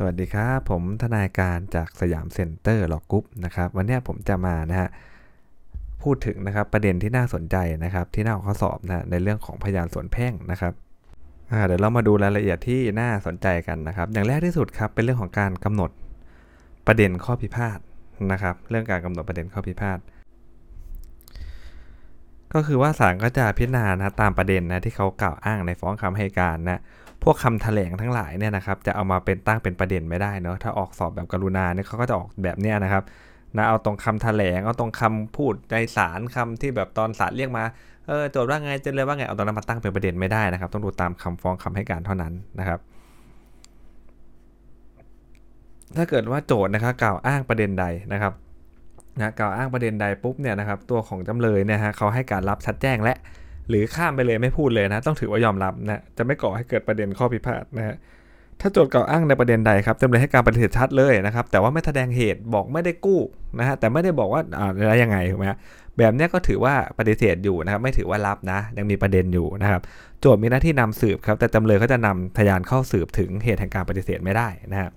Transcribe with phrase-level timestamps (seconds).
[0.00, 4.88] สวัสดีครับ ผมทนายการจาก Siam Center Law Group นะครับวันนี้ผมจะมานะฮะ
[6.02, 10.72] พูดถึงนะครับประเด็นที่น่าสนใจนะครับ ที่น่าออกสอบนะในเรื่องของพยานส่วนแพ่งนะครับ
[11.66, 15.90] เดี๋ยวเรามาดูรายละเอียดที่น่าสนใจกันนะครับ อย่างแรกที่สุดครับเป็นเรื่องของการกำหนด
[16.86, 17.78] ประเด็นข้อพิพาท
[18.32, 19.98] นะครับ เรื่องการกำหนดประเด็นข้อพิพาท
[22.54, 26.80] ก็คือว่าศาลก็จะพิจารณานะตามประเด็นนะที่เขากล่าวอ้างในฟ้องคำให้การนะ
[27.22, 33.02] พวกคำแถลงทั้งหลายเนี่ยนะครับจะเอามาเป็นตั้งเป็นประเด็นไม่ได้เนาะถ้าออกสอบแบบกรุณาเนี่ยเขาก็จะออกแบบเนี้ยนะครับ
[33.56, 37.64] นะเอาตรงคำแถลงเอาตรงคำพูดในศาลคำที่แบบตอนศาลเรียกมา
[38.06, 42.80] เออโจทย์ว่าไงจะเลยว่าไงเอาตรงนั้นมาตั้งเป็นประเด็นไม่ได้นะครับ ต้องดูตามคำฟ้องคำให้การเท่านั้นนะครับ
[45.96, 48.32] ถ้าเกิดว่าโจทย์นะครับกล่าวอ้างประเด็นใดนะครับ
[49.18, 53.16] นะกล่าวอ้างประเด็นใดปุ๊บเนี่ยนะครับตัวของจำเลยเนี่ยฮะเขาให้การรับชัดแจ้งและ
[53.68, 57.96] หรือข้ามไปเลยไม่พูดเลยนะต้องถือว่ายอมรับนะจะไม่ก่อให้เกิดประเด็นข้อพิพาทนะฮะ
[58.60, 63.20] ถ้าโจทย์กล่าวอ้างในประเด็นใดครับจำเลยให้การปฏิเสธชัดเลยนะครับ แต่ว่าไม่แสดงเหตุบอกไม่ได้กู้
[63.58, 65.44] นะฮะแต่ไม่ได้บอกว่าอะไรยังไงถูกไหม
[65.98, 69.80] แบบนี้ก็ถือว่าปฏิเสธอยู่นะครับ ไม่ถือว่ารับนะ ยังมีประเด็นอยู่นะครับ
[70.20, 74.92] โจทย์มีหน้าที่นำสืบครับ แต่จำเลยก็จะนำพยานเข้าสืบถึงเหตุแห่งการปฏิเสธไม่ได้นะครับ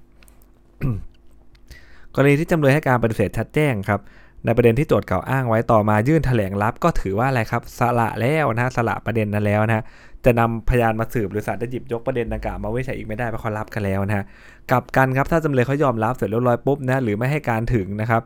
[2.15, 3.99] กรณีที่จำเลยให้การปฏิเสธชัดแจ้งครับ
[4.45, 9.83] ในประเด็นที่โจทย์กล่าวอ้างไว้ต่อมายื่นแถลงรับก็ถือว่าอะไรครับสละแล้วนะสละประเด็นนั้นแล้วนะ
[10.25, 14.25] จะนำพยานมาสืบหรือศาลจะหยิบยกประเด็นดังกล่าวมาวิจัยอีกไม่ได้เพราะเขารับกันแล้วนะฮะ
[14.71, 18.21] กับกันครับถ้าจำเลยเขายอมรับเสร็จเรียบร้อยปุ๊บนะหรือไม่ให้การถึงนะครับ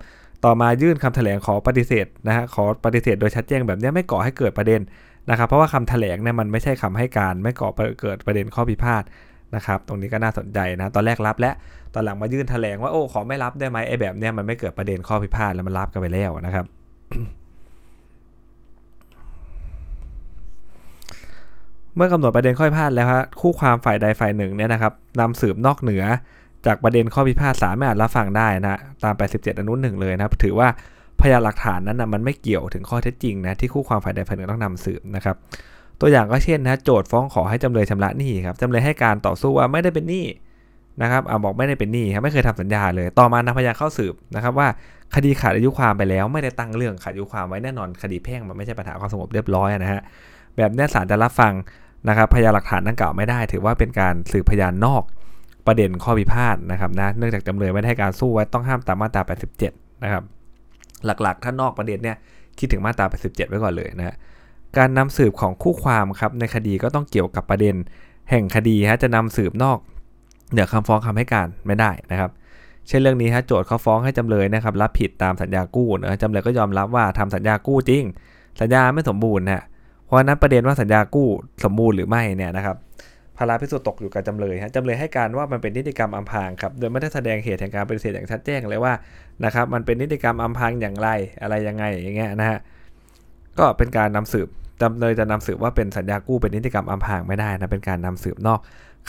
[0.45, 4.81] ต่อมายื่นคำแถลงขอปฏิเสธนะฮะขอปฏิเสธโดยชัดแจ้งแบบนี้ไม่ก่อให้เกิดประเด็น
[5.29, 7.69] นะครับเพราะว่าคำแถลงเนี่ยมันไม่ใช่คำให้การไม่ก่อ
[8.01, 9.03] เกิดประเด็นข้อพิพาท
[9.55, 11.51] นะครับตรงนี้ก็น่าสนใจนะตอนแรกรับและ
[11.93, 16.65] ตอนหลังมายื่นแถลงว่าโอ้ขอไม่รับได้ไหมไอ้แบบเนี้ยมันไม่เกิดประเด็นข้อพิพาทแล้วมันรับกันไปแล้วนะครับ
[21.95, 26.03] เมื่อกำหนดประเด็นข้อพิพาทแล้วครับคู่ความฝ่ายใดฝ่ายหนึ่งเนี่ยนะครับนำสืบนอกเหนือ
[26.65, 30.67] จากประเด็นข้อพิพาทสามารถรับฟังได้นะตาม 87 อนุหนึ่งเลยนะครับถือว่า
[31.21, 35.35] พยานหลักฐานนั้นนะมันไม่เกี่ยวถึงข้อเท็จจริงนะที่คู่ความฝ่ายใดฝ่ายหนึ่งต้องนำสืบนะครับ
[36.01, 40.25] ตัวอย่างก็เช่นนะโจทย์ฟ้องขอให้จำเลยชำระหนี้ครับจำเลยให้การต่อสู้ว่าไม่ได้เป็นหนี้
[41.01, 44.67] นะครับเอาบอกไม่ได้เป็นหนี้ครับไม่เคยทำสัญญาเลย ต่อมานำพยานเข้าสืบนะครับว่า
[45.15, 50.01] คดีขาดอายุความไปแล้วไม่ได้ตั้งเรื่องขาดอายุความไว้แน่นอนคดีแพ่งมันไม่ใช่ปัญหาความสงบเรียบร้อยนะฮะ
[50.57, 51.53] แบบนี้ศาลจะรับฟัง
[52.09, 55.03] นะครับพยานหลักฐานดังกล่าวไม่ได้ ถือว่าเป็นการสืบพยานนอก
[55.67, 59.21] ประเด็นข้อพิพาทนะครับนะเนื่องจากจำเลยไม่ได้ให้การสู้ไว้ต้องห้ามตามมาตรา
[59.63, 60.23] 87 นะครับ
[61.05, 62.17] หลักๆถ้านอกประเด็นเนี่ย
[62.59, 64.15] คิดถึงมาตรา 87 ไว้ก่อนเลยนะ
[64.77, 67.75] การนำสืบของคู่ความครับในคดีก็ต้องเกี่ยวกับประเด็น
[68.29, 69.79] แห่งคดีฮะจะนำสืบนอก
[70.51, 72.31] เหนือคำฟ้องคำให้การไม่ได้นะครับ
[72.87, 78.03] เช่นเรื่องนี้ฮะโจทย์เขาฟ้องให้จำเลยนะครับรับผิดตามสัญญากู้นะจำเลยก็ยอมรับว่าทำสัญญากู้จริง
[78.61, 79.63] สัญญาไม่สมบูรณ์นะ
[80.05, 81.27] เพราะนั้นประเด็นว่าสัญญากู้
[81.63, 82.75] สมบูรณ์หรือไม่เนี่ยนะครับ
[83.37, 88.93] ภาระพิสูจน์ตกอยู่กับจำเลยฮะจำเลยให้การว่ามันเป็นนิติกรรมอำพางครับ โดยไม่ได้แสดงเหตุแห่งการปฏิเสธอย่างชัดแจ้งเลยว่า
[89.45, 91.09] นะครับมันเป็นนิติกรรมอำพางอย่างไร
[91.41, 92.59] อะไรยังไงอย่างเงี้ยนะฮะ
[93.59, 94.47] ก็เป็นการนำสืบ
[94.81, 98.59] จำเลยจะนำสืบว่าเป็นสัญญากู้เป็นนิติกรรมอำพางไม่ได้นะเป็นการนำสืบนอก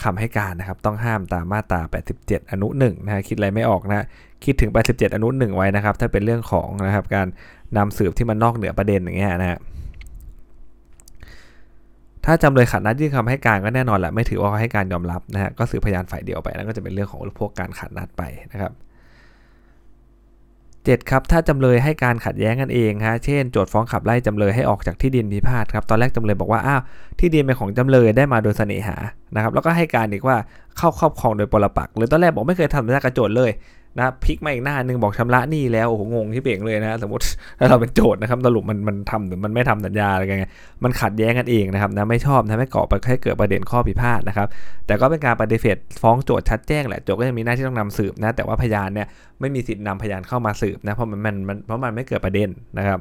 [0.03, 1.81] คำให้การนะครับต้องห้ามตามมาตรา
[2.17, 4.05] 87 อนุ1นะฮะคิดอะไรไม่ออกนะ
[4.45, 7.27] คิดถึง 87 อนุ1ไว้นะครับ ถ้าเป็นเรื่องของนะครับการ
[7.77, 9.59] นำสืบที่มันนอกเหนือประเด็นอย่างเงี้ยนะฮะ
[12.25, 18.71] ถ้าจำเลยขัดนัดยื่นคำให้การก็แน่นอนแหละไม่ถือว่าเขาให้การยอมรับนะฮะก็สืบพยานฝ่ายเดียวไปนั่นก็จะเป็นเรื่องของพวกการขัดนัดไปนะครับ
[20.91, 26.81] 7ครับถ้าจำเลยให้การขัดแย้งกันเองฮะเช่นโจทย์ฟ้องขับไล่จำเลยให้ออกจากที่ดินพิพาทครับตอนแรกจำเลยบอกว่าอ้าว
[27.19, 28.95] ที่ดินเป็นของจำเลยได้มาโดยเสน่หา
[29.35, 30.37] นะครับแล้วก็ให้การอีกว่า
[30.77, 33.51] เข้าครอบครองโดยปรปักหรือตอนแรกบอกไม่เคยทำสัญญากระโจทเลย
[33.97, 37.23] นะพลิกมาอีกหน้าหนึ่งบอกชำระหนี้แล้วโอ้โหงงที่เป่งเลยนะสมมติ
[37.59, 40.45] ถ้าเราเป็นโจทย์นะครับสรุปมันมันทำหรือมันไม่ทำสัญญาอะไรกันไง
[40.83, 44.47] มันขัดแย้งกันเองนะครับนะไม่ชอบนะไม่ก่อไปให้เกิดประเด็นข้อพิพาทนะครับ
[44.87, 49.07] แต่ก็เป็นการปฏิเสธฟ้องโจทย์ชัดแจ้งแหละโจทย์ก็ยังมีหน้าที่ต้องนำสืบนะแต่ว่าพยานเนี่ย
[49.39, 52.99] ไม่มีสิทธิ์นำพยานเข้ามาสืบนะเพราะมันมันเพราะมันไม่เกิดประเด็นนะครับ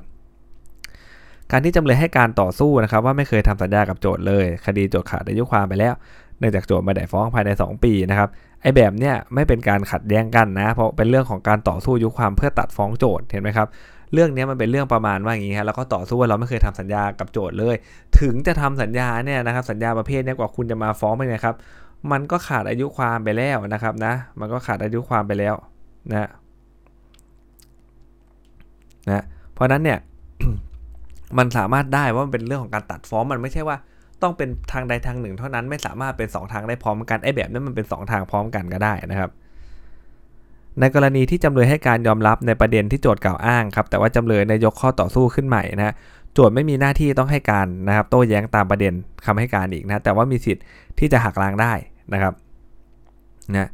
[1.51, 5.95] การที่จำเลยให้การต่อสู้นะครับว่าไม่เคยทำสัญญากับโจทย์เลย คดีโจทย์ขาดอายุความไปแล้ว
[6.39, 8.29] เนื่องจากโจทย์ไมาได้ฟ้องภายใน 2 ปีนะครับ
[8.63, 13.69] ไอ้แบบเนี้ยไม่เป็นการขัดแย้งกันนะ เพราะเป็นเรื่องของการต่อสู้ยุความเพื่อตัดฟ้องโจทย์เห็นไหมครับ
[14.13, 17.77] เรื่องนี้มันเป็นเรื่องประมาณว่าอย่างนี้ฮะแล้วก็ต่อสู้ว่าเราไม่เคยทำสัญญากับโจทย์เลย
[18.21, 21.57] ถึงจะทำสัญญาเนี่ยนะครับสัญญาประเภทนี้กว่าคุณจะมาฟ้องไปนะครับ
[22.13, 25.55] มันก็ขาดอายุความไปแล้วนะครับนะ มันก็ขาดอายุความไปแล้ว
[26.11, 26.31] นะ
[29.11, 29.99] นะเพราะนั้นเนี่ย
[31.39, 33.77] มันสามารถได้ว่ามันเป็นเรื่องของการตัดฟ้องมันไม่ใช่ว่า
[34.23, 39.31] ต้องเป็นทางใดทางหนึ่ง เท่านั้นไม่สามารถเป็น 2 ทางได้พร้อมกันไอ้แบบนั้นมันเป็น 2 ทางพร้อมกันก็ได้นะครับ
[40.81, 45.95] ในกรณีที่จำเลยให้การยอมรับในประเด็นที่โจทก์กล่าวอ้างครับแต่ว่าจำเลยในยกข้อต่อสู้ขึ้นใหม่นะ
[46.35, 48.93] โจทย์ไม่มีหน้าที่ต้องให้การนะครับโต้แย้งตามประเด็น
[49.27, 50.65] คำให้การอีกนะแต่ว่ามีสิทธิ์
[50.99, 51.73] ที่จะหักล้างได้
[52.13, 52.35] นะครับ
[53.57, 53.69] นะ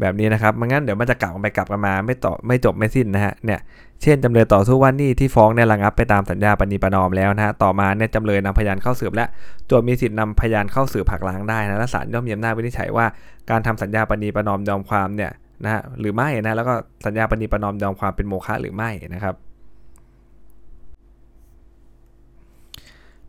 [0.00, 3.60] แบบนี้นะครับไม่งั้นเดี๋ยวมันจะกลับไปกลับกันมาไม่ต่อไม่จบไม่สิ้นนะฮะเนี่ย
[4.02, 9.26] เช่นจำเลยต่อสู้ว่านี่ที่ฟ้องเนี่ยระงับไปตามสัญญาปณีประนอมแล้วนะฮะต่อมาเนี่ยจำเลยนำพยานเข้าสืบและ
[9.66, 13.06] โจทมีสิทธิ์นำพยานเข้าสืบผักล้างได้นะและศาลย่อมมีอำนาจวินิจฉัยว่า
[13.50, 15.30] การทำสัญญาปณีประนอมยอมความเนี่ย
[15.64, 16.74] นะฮะหรือไม่นะแล้วก็
[17.06, 19.34] สัญญาปณีประนอมยอมความเป็นโมฆะหรือไม่นะครับ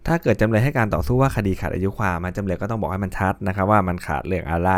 [0.07, 4.71] ถ้าเกิดจำเลยให้การต่อสู้ว่าคดีขาดอายุความมันจำเลยก็ต้องบอกให้มันชัดนะครับว่ามันขาดเรื่องอะไร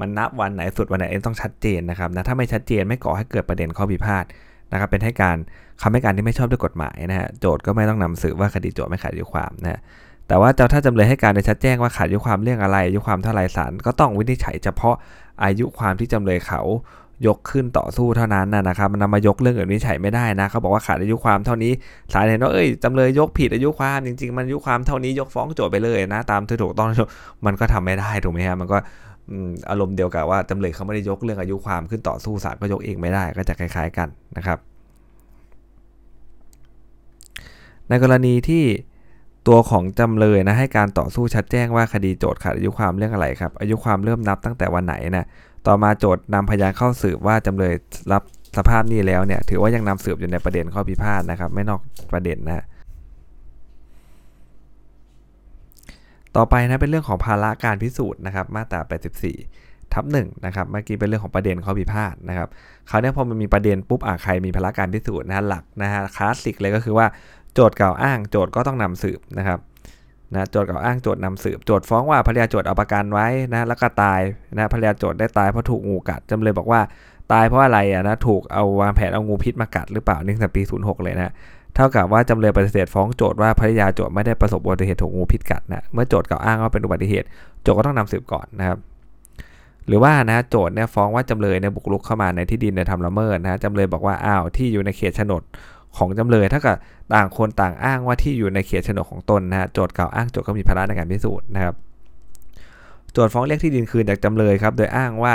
[0.00, 4.24] มันนับวันไหนสุดวันไหนต้องชัดเจนนะครับนะถ้าไม่ชัดเจนไม่ก่อให้เกิดประเด็นข้อพิพาท
[4.72, 5.36] นะครับเป็นให้การ
[5.82, 9.80] คำให้การที่ไม่ชอบด้วยกฎหมายนะฮะโจทย์ก็ไม่ต้องนำสืบว่าคดีโจทย์ไม่ขาดอายุความนะฮะ
[10.28, 14.94] แต่ว่าถ้าจำเลยให้การโดยชัดแจ้งว่าขาดอายุความเรื่องอะไรอายุความเท่าไรศาลก็ต้องวินิจฉัยเฉพาะ
[15.44, 16.60] อายุความที่จำเลยเขา
[17.26, 21.72] ยกขึ้นต่อสู้เท่านั้นนะครับมันนำมายกเรื่องอื่นวินิจฉัยไม่ได้นะเขาบอกว่าขาดอายุความเท่านี้
[22.12, 26.88] ศาลเห็นว่าเอ้ยจำเลยยกผิดอายุความจริง ๆ มันอายุความเท่านี้ยกฟ้องโจทย์ไปเลยนะ ตามที่ถูกต้อง
[27.46, 28.78] มันก็ทำไม่ได้ถูกไหมฮะมันก็
[29.70, 34.58] อารมณ์เดียวกับว่าจำเลยเขาไม่ได้ยกเรื่องอายุความขึ้นต่อสู้ศาลก็ยกเองไม่ได้ก็จะคล้าย ๆกันนะครับ
[37.88, 38.64] ในกรณีที่
[39.48, 45.26] ตัวของจำเลยนะให้การต่อสู้ชัดแจ้งว่าคดีโจทย์ขาดอายุความเรื่องอะไรครับอายุความเริ่มนับตั้งแต่วันไหนนะ
[45.66, 47.74] ต่อมาโจทย์นำพยานเข้าสืบว่าจำเลย
[48.12, 48.22] รับ
[48.56, 51.80] สภาพนี้แล้วเนี่ยถือว่ายังนำสืบอยู่ในประเด็นข้อพิพาทนะครับ ไม่นอก
[52.12, 52.64] ประเด็นนะ
[56.36, 58.80] ต่อไปนะเป็นเรื่องของภาระการพิสูจน์นะครับ มาตรา
[59.36, 62.48] 84 ทับหนึ่งนะครับเมื่อกี้เป็นเรื่องของประเด็นข้อพิพาทนะครับ
[62.90, 67.06] คราวนี้พอมันมีประเด็นปุ๊บอะใครมีภาระการพิสูจน์นะหลักนะฮะคลาสสิกเลยก็คือว่า
[67.54, 69.58] โจทย์กล่าวอ้างโจทย์ก็ต้องนำสืบนะครับ
[70.34, 74.20] นะโจทย์กล่าวอ้างโจทย์นำสืบโจทย์ฟ้องว่าภรรยาโจทย์เอาประกันไว้นะแล้วก็ตาย
[74.58, 76.80] นะภรรยาโจทย์ได้ตายเพราะถูกงูกัดจำเลยบอกว่า
[77.32, 81.32] ตายเพราะอะไรอะนะถูกเอาวางแผนเอางูพิษมากัดหรือเปล่านี่ตั้งแต่ปี 06 เลยนะ
[81.74, 87.26] เท่ากับว่าจำเลยปฏิเสธฟ้องโจทย์ว่าภรรยาโจทย์ไม่ได้ประสบอุบัติเหตุถูกงูพิษกัดนะเมื่อโจทย์กล่าวอ้างว่าเป็นอุบัติเหตุ
[87.62, 88.78] โจทย์ก็ต้องนำสืบก่อนนะครับ
[89.86, 95.42] หรือว่านะโจทย์เนี่ยฟ้องว่าจำเลยเนี่ยบุกรุกเข้ามาในที่ดินในทำละเมิดนะจำเลยบอกว่าอ้าวที่อยู่ในเขตโฉนด
[95.96, 96.76] ของจำเลยถ้ากับ
[97.14, 101.74] ต่างคนต่างอ้างว่าที่อยู่ในเขตโฉนดของตนนะฮะโจทย์กล่าวอ้างโจทย์ก็มีภาระในการพิสูจน์นะครับ
[103.12, 105.34] โจทย์ฟ้องเรียกที่ดินคืนจากจำเลยครับ โดยอ้างว่า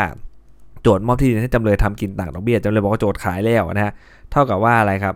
[0.82, 3.94] โจทย์มอบที่ดินให้จำเลยทำกินต่างดอกเบี้ยจำเลยบอกว่าโจทย์ขายแล้วนะฮะ
[4.32, 5.16] เท่ากับว่าอะไรครับ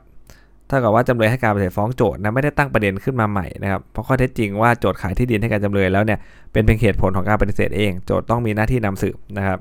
[0.67, 6.19] เท่ากับว่าจำเลยให้การปฏิเสธฟ้องโจทย์นะไม่ได้ตั้งประเด็นขึ้นมาใหม่นะครับเพราะข้อเท็จจริงว่าโจทย์ขายที่ดินให้กับจำเลยแล้วเนี่ย
[6.51, 9.59] เป็นเพียงเหตุผลของการปฏิเสธเอง โจทย์ต้องมีหน้าที่นำสืบนะครับ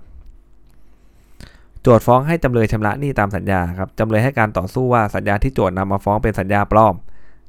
[1.88, 6.94] โจทฟ้องให้จำเลยชำระหนี้ตามสัญญาครับจำเลยให้การต่อสู้ว่าสัญญาที่โจทนำมาฟ้องเป็นสัญญาปลอม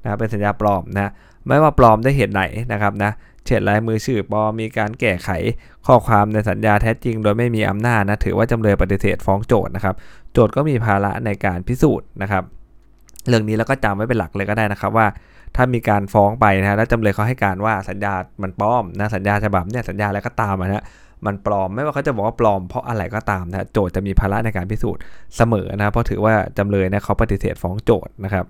[0.03, 1.11] นะเป็นสัญญาปลอมนะ
[1.47, 3.11] ไม่ว่าปลอมได้เหตุไหนนะครับนะ
[3.45, 5.29] เช่นลายมือชื่อปลอมมีการแก้ไข
[5.85, 9.95] ข้อความในสัญญาแท้จริง โดยไม่มีอำนาจนะถือว่าจำเลยปฏิเสธฟ้องโจทนะครับ
[10.33, 12.43] โจทก็มีภาระในการพิสูจน์นะครับ
[13.27, 15.07] เรื่องนี้แล้วก็จำไว้เป็นหลักเลยก็ได้นะครับว่า
[15.55, 20.83] ถ้ามีการฟ้องไปนะแล้วจำเลยเขาให้การว่าสัญญามันปลอมนะสัญญาฉบับเนี่ยสัญญาอะไรก็ตามนะ
[21.25, 25.01] มันปลอมไม่ว่าเขาจะบอกว่าปลอมเพราะอะไรก็ตามนะโจทย์จะมีภาระในการพิสูจน์
[25.37, 28.45] เสมอนะเพราะถือว่าจำเลยเนี่ยเขาปฏิเสธฟ้องโจทย์นะครับ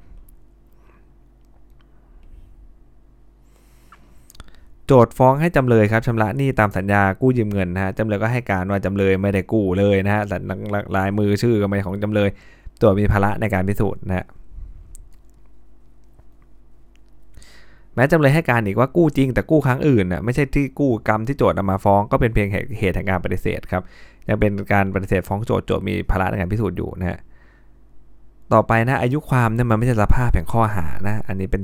[4.88, 10.24] โจทย์ฟ้องให้จำเลยครับชำระหนี้ตามสัญญากู้ยืมเงินนะฮะจำเลยก็ให้การว่าจำเลยไม่ได้กู้เลยนะฮะ
[10.98, 12.30] ลายมือชื่อก็ไม่ของจำเลย
[12.80, 14.25] โจทย์มีภาระในการพิสูจน์นะฮะ
[17.98, 22.48] แม้จำเลยให้การอีกว่ากู้จริงแต่กู้ครั้งอื่นน่ะไม่ใช่ที่กู้กรรมที่โจทย์นำมาฟ้องก็เป็นเพียง
[22.80, 23.84] เหตุแห่งการปฏิเสธครับ
[24.30, 27.19] ยังเป็นการปฏิเสธฟ้องโจทย์โจทย์มีภาระในการพิสูจน์อยู่นะฮะ
[28.54, 31.62] ต่อไปนะอายุความเนี่ยมันไม่ใช่สภาพแห่งข้อหานะอันนี้เป็น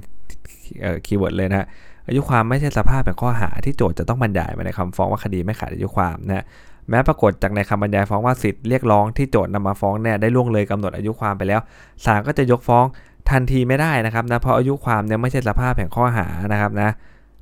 [1.05, 1.67] keyword เลยนะ
[2.07, 6.45] อายุความไม่ใช่สภาพแห่งข้อหาที่โจทก์จะต้องบรรยายมาในคำฟ้องว่าคดีไม่ขาดอายุความนะ
[6.89, 11.61] แม้ปรากฏจากในคำบรรยายฟ้องว่าสิทธิเรียกร้องที่โจทก์นำมาฟ้องเนี่ยได้ล่วงเลยกำหนดอายุความไปแล้ว
[12.05, 12.85] ศาลก็จะยกฟ้อง
[13.29, 16.89] ทันทีไม่ได้นะครับนะเพราะอายุความเนี่ยไม่ใช่สภาพแห่งข้อหานะครับนะ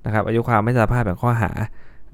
[0.05, 1.51] นะครับอายุความไม่ใช่สภาพแห่งข้อหา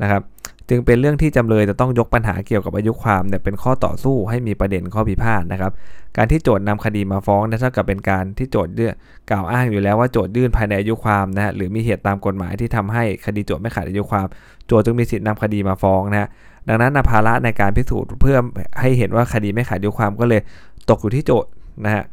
[0.01, 0.21] นะครับ
[0.69, 5.71] จึงเป็นเรื่องที่จำเลยจะต้องยกปัญหาเกี่ยวกับอายุความเนี่ยเป็นข้อต่อสู้ให้มีประเด็นข้อพิพาทนะครับ
[6.17, 8.91] การที่โจทก์นำคดีมาฟ้องเนี่ยเท่ากับเป็นการที่โจทก์เยื่อ
[9.29, 14.25] กล่าวอ้างอยู่แล้วว่าโจทย์ยื่นภายในอายุความนะฮะหรือมีเหตุตามกฎหมายที่ทำให้คดีโจทย์ไม่ขาดอายุความ
[14.67, 16.29] โจทย์จึงมีสิทธินำคดีมาฟ้องนะฮะ
[16.67, 18.37] ดังนั้นภาระในการพิสูจน์เพื่อ
[18.79, 20.41] ให้เห็นว่าคดีไม่ขาดอายุความก็เลย
[20.89, 21.49] ตกอยู่ที่โจทย์
[21.85, 22.03] นะฮะ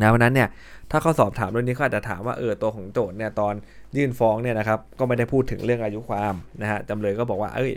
[0.00, 0.48] นะเพราะนั้นเนี่ย
[0.90, 3.54] ถ้าเขาสอบถามเรื่องนี้เขาอาจจะถามว่าเออตัวของโจทย์เนี่ยตอน
[3.96, 7.72] ยื่นฟ้องเนี่ยนะครับก็ไม่ได้พูดถึงเรื่องอายุความนะฮะจำเลยก็บอกว่าเอ้ย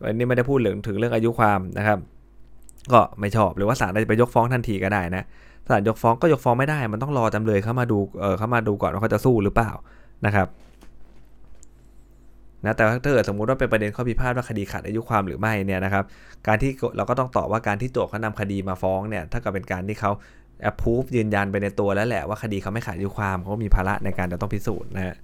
[0.00, 1.98] วันนี้ไม่ได้พูดเรื่องถึงเรื่องอายุความนะครับ
[2.92, 5.24] ก็ไม่ชอบหรือว่าศาลจะไปยกฟ้องทันทีก็ได้นะ
[5.70, 9.70] ศาลยกฟ้องก็ยกฟ้องไม่ได้ มันต้องรอจำเลยเข้ามาดูเออเข้ามาดูก่อนว่าเขาจะสู้หรือเปล่า
[10.26, 10.48] นะครับ
[12.64, 16.04] นะแต่ถ้าเกิดสมมุติว่าเป็นประเด็นข้อพิพาทว่าคดีขาดอายุความหรือไม่เนี่ยนะครับ
[16.46, 20.10] การที่เราก็ต้องตอบว่าการที่โจทย์เขานำคดีมาฟ้องเนี่ยถ้าเกับเป็นการที่เขา
[20.70, 25.14] a p p r o v ยืนยันไปในตัวแล้วแหละว่าคดีเขาไม่ขาดอายุความเขามีภาระในการจะต้องพิสูจน์นะฮะ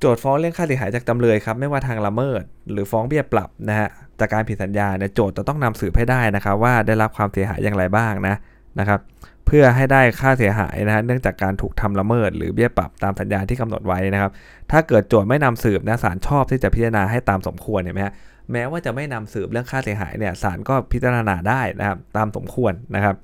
[0.00, 2.42] โจทย์ฟ้องเรื่องค่าเสียหายจากจำเลยครับไม่ว่าทางละเมิด
[2.72, 3.88] หรือฟ้องเบี้ยปรับนะฮะ
[4.20, 8.36] จากการผิดสัญญาเนี่ยโจทย์จะต้องนำสืบให้ได้นะครับ ว่าได้รับความเสียหายอย่างไรบ้างนะ
[8.80, 9.00] นะครับ
[9.46, 14.30] เพื่อให้ได้ค่าเสียหายนะฮะเนื่องจากการถูกทำละเมิด หรือเบี้ยปรับตามสัญญาที่กำหนดไว้นะครับ
[14.70, 18.14] ถ้าเกิดโจทย์ไม่นำสืบนะศาลชอบที่จะพิจารณาให้ตามสมควรเห็นไหมฮะ
[18.52, 23.16] แม้ว่าจะไม่นำสืบเรื่องค่าเสียหายเนี่ยศาลก็พิจารณาได้นะครับตามสมควรนะครับ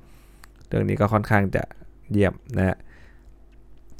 [0.74, 1.62] รื่องนี้ก็ค่อนข้างจะ
[2.12, 2.76] เยี่ยมนะฮะ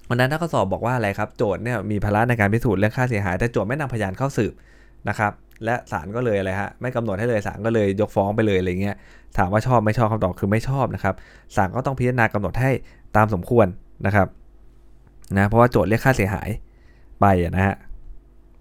[0.09, 4.53] วันนั้นถ้าข้อสอบบอกว่าอะไรครับ โจทย์เนี่ยมีภาระในการพิสูจน์เรื่องค่าเสียหาย แต่โจทย์ไม่นำพยานเข้าสืบ
[5.09, 5.33] นะครับ
[5.65, 8.97] และศาลก็เลยอะไรฮะไม่กำหนดให้เลยศาลก็เลยยกฟ้องไปเลยอะไรเงี้ย
[9.39, 11.15] ถามว่าชอบไม่ชอบคำตอบคือไม่ชอบนะครับ
[11.57, 12.71] ศาลก็ต้องพิจารณากำหนดให้
[13.17, 13.67] ตามสมควร
[14.07, 14.29] นะครับ
[15.37, 16.49] นะเพราะว่าโจทย์เรียกค่าเสียหาย
[17.21, 17.27] ไป
[17.57, 17.75] นะฮะ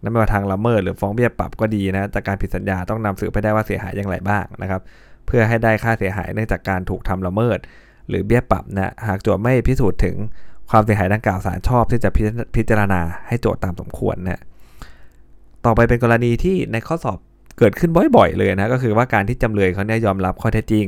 [0.01, 4.81] นั่นไม่ว่าทางละเมิดหรือฟ้องเบี้ยปรับก็ดีนะจากการผิดสัญญาต้องนำสืบไปได้ว่าเสียหายอย่างไรบ้างนะครับ
[5.25, 7.59] เพื่อให้ได้ค่าเสียหายเนื่องจากการถูกทำละเมิด
[8.09, 10.15] หรือเบี้ยปรับนะหากโจทย์ไม่พิสูจน์ถึง
[10.69, 12.09] ความเสียหายดังกล่าวศาลชอบที่จะ
[12.55, 14.41] พิจารณาให้โจทย์ตามสมควรนะ
[15.65, 17.17] ต่อไปเป็นกรณีที่ในข้อสอบ
[17.59, 20.85] เกิดขึ้นบ่อยๆเลยนะก็คือว่าการที่จำเลยเขาเนี่ยยอมรับข้อเท็จจริง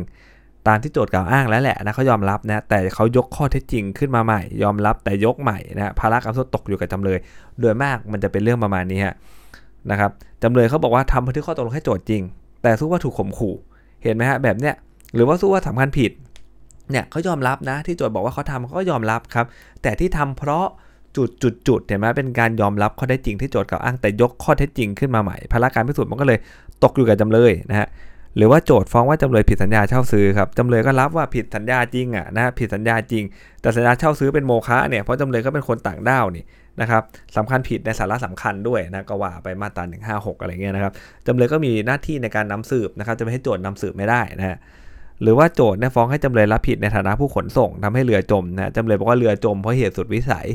[0.67, 7.19] ตามที่โจทย์กล่าวอ้างแล้วแหละนะเขายอมรับนะแต่เขายกข้อเท็จจริงขึ้นมาใหม่ ยอมรับแต่ยกใหม่นะภาระการโทษตกอยู่กับจำเลย
[7.59, 9.15] โดยมากมันจะเป็นเรื่องประมาณนี้ฮะ
[9.91, 10.11] นะครับ
[10.43, 12.21] จำเลยเขาบอกว่าทำบันทึกข้อตกลงให้โจทย์จริง
[12.63, 13.55] แต่สู้ว่าถูกข่มขู่
[14.03, 14.75] เห็นไหมฮะแบบเนี้ย
[15.13, 16.11] หรือว่าสู้ว่าสำคัญผิด
[16.91, 19.45] เนี่ยเขายอมรับนะที่โจทย์บอกว่าเขาทำเขาก็ยอมรับครับ
[19.81, 20.65] แต่ที่ทำเพราะ
[21.17, 26.39] จุดจุดจุดเห็นไหมเป็นการยอมรับข้อเท็จจริงที่โจทย์กล่าวอ้างแต่ยกข้อเท็จจริงขึ้นมาใหม่ภาระการพิสูจน์มันก็เลย
[26.83, 27.87] ตกอยู่กับจำเลยนะฮะ
[28.37, 33.23] หรือว่าโจทย์ฟ้องว่าจำเลยผิดสัญญาเช่าซื้อครับจำเลยก็รับว่าผิดสัญญาจริงอะนะผิดสัญญาจริง
[33.61, 36.43] แต่สัญญาเช่าซื้อเป็นโมฆะเนี่ยเพราะจำเลยก็เป็นคนต่างด้าวนี่
[36.81, 37.03] นะครับ
[37.37, 40.93] สำคัญผิดในสาระสำคัญด้วยนะก็ว่าไปมาตรา156 อะไรเงี้ยนะครับ
[41.27, 44.57] จำเลยก็มีหน้าที่ในการนำสืบนะครับจะไม่ให้โจทย์นำสืบไม่ได้นะฮะ
[45.21, 50.47] หรือว่าโจทย์เนี่ยฟ้องให้จำเลยรับผิดในฐานะผู้ขนส่งทำให้เรือจมนะจำเลยบอกว่าเรือจมเพราะเหตุสุดวิสัย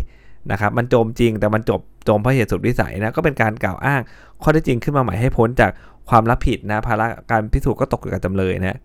[0.50, 4.00] นะครับมันจมจริงแต่มันจบจมเพราะเหตุสุดวิสัยนะก็เป็นการกล่าวอ้าง
[4.42, 5.70] ข้อเท็จจริงขึ้นมาใหม่ให้พ้นจาก
[6.10, 8.78] ความรับผิดนะภาระการพิสูจน์ก็ตกอยู่กับจำเลยนะ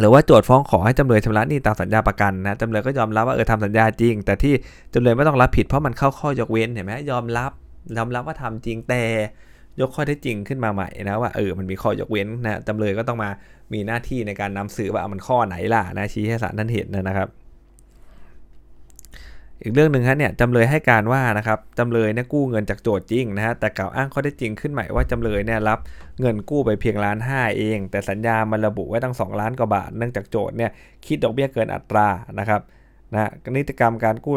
[0.00, 4.54] หรือว่าโจทย์ฟ้องขอให้จำเลยชำระหนี้ตามสัญญาประกันนะจำเลยก็ยอมรับว่าเออทำสัญญาจริง แต่ที่
[4.94, 7.50] จำเลยไม่ต้องรับผิดเพราะมันเข้าข้อยกเว้นเห็นไหมยอมรับ
[7.96, 9.02] ยอมรับว่าทำจริงแต่
[9.80, 13.30] ยกข้อเท็จจริงขึ้นมาใหม่นะว่าเออมันมีข้อยกเว้นนะจำเลยก็ต้องมา
[13.72, 17.28] มีหน้าที่ในการนำสืบว่ามันข้อไหนล่ะนะชี้ให้ศาลท่านเห็นนะครับ
[19.62, 25.78] อีกเรื่องหนึ่งฮะเนี่ยจำเลยให้การว่านะครับจำเลยเนี่ยกู้เงินจากโจทย์จริงนะฮะแต่กล่าวอ้างข้อเท็จจริงขึ้นใหม่ว่าจำเลยเนี่ยรับ
[26.20, 30.70] เงินกู้ไปเพียงล้านห้าเอง แต่สัญญามันระบุไว้ตั้ง 2 ล้านกว่าบาทเนื่องจากโจทย์เนี่ย
[31.06, 32.60] คิดดอกเบี้ยเกินอัตรานะครับ
[33.12, 34.34] นะนิติกรรมการกู้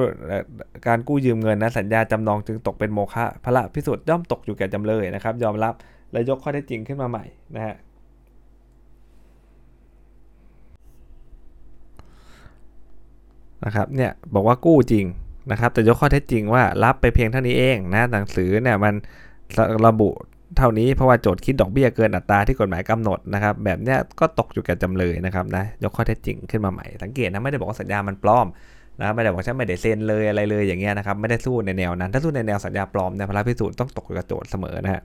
[0.87, 5.73] การกู้ยืมเงินนะสัญญาจำนองจึงตกเป็นโมฆะพระพิสุทธิ์ย่อมตกอยู่แก่จำเลยนะครับ ยอมรับ
[6.11, 7.75] และยกข้อเท็จจริงขึ้นมาใหม่นะฮะ
[13.65, 15.05] นะครับเนี่ยบอกว่ากู้จริง
[15.51, 18.93] นะครับ แต่ยกข้อเท็จจริงว่ารับไปเพียงเท่านี้เองนะหนังสือเนี่ยมัน
[19.87, 20.09] ระบุ
[20.57, 28.47] เท่านี้เพราะว่าโจทย์คิดดอกเบี้ยเกินอัตราที่กฎหมายกำหนดนะครับ แบบเนี้ยก็ตกอยู่กับจำเลยนะครับนะยกข้อเท็จจริงขึ้นมาใหม่สังเกตนะไม่ได้บอกว่าสัญญามันปลอม
[28.99, 35.01] นะไม่ได้บอกฉันไม่ได้เซ็นเลยอะไรเลยอย่างเงี้ยนะครับไม่ได้สู้ในแนวนั้น ถ้าสู้ในแนวสัญญาปลอมในพระพิสูจน์ต้องตกอยู่กับโจทย์เสมอนะฮะ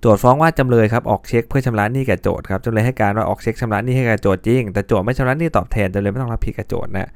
[0.00, 7.08] โจทฟ้องว่าจำเลยครับออกเช็คเพื่อชำระหนี้แก่โจทครับจำเลยให้การว่าออกเช็คชำระหนี้ให้แก่โจทจริง แต่โจทไม่ชำระหนี้ตอบแทนจำเลยไม่ต้องรับผิดกับโจทนะ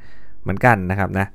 [0.42, 1.26] เหมือนกันนะครับนะ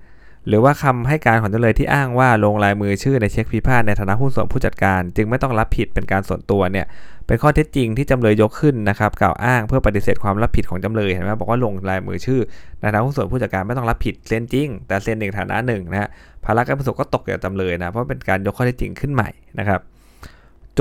[0.47, 6.85] หรือว่าคำให้การของจำเลยที่อ้างว่าลงลายมือชื่อในเช็คพิพาทในฐานะหุ้นส่วนผู้จัดการ จึงไม่ต้องรับผิดเป็นการส่วนตัวเนี่ย
[7.27, 12.41] เป็นข้อเท็จจริงที่จำเลยยกขึ้นนะครับกล่าวอ้างเพื่อปฏิเสธความรับผิดของจำเลยเห็นไหมบอกว่าลงลายมือชื่อ
[12.79, 16.09] ในฐานะหุ้นส่วนผู้จัดการไม่ต้องรับผิดเซ็นจริง แต่เซ็นในฐานะหนึ่งนะฮะ
[16.45, 19.29] ภาระการประสบก็ตกกับจำเลยนะเพราะเป็นการยกข้อเท็จจริงขึ้นใหม่
[19.59, 19.79] นะครับ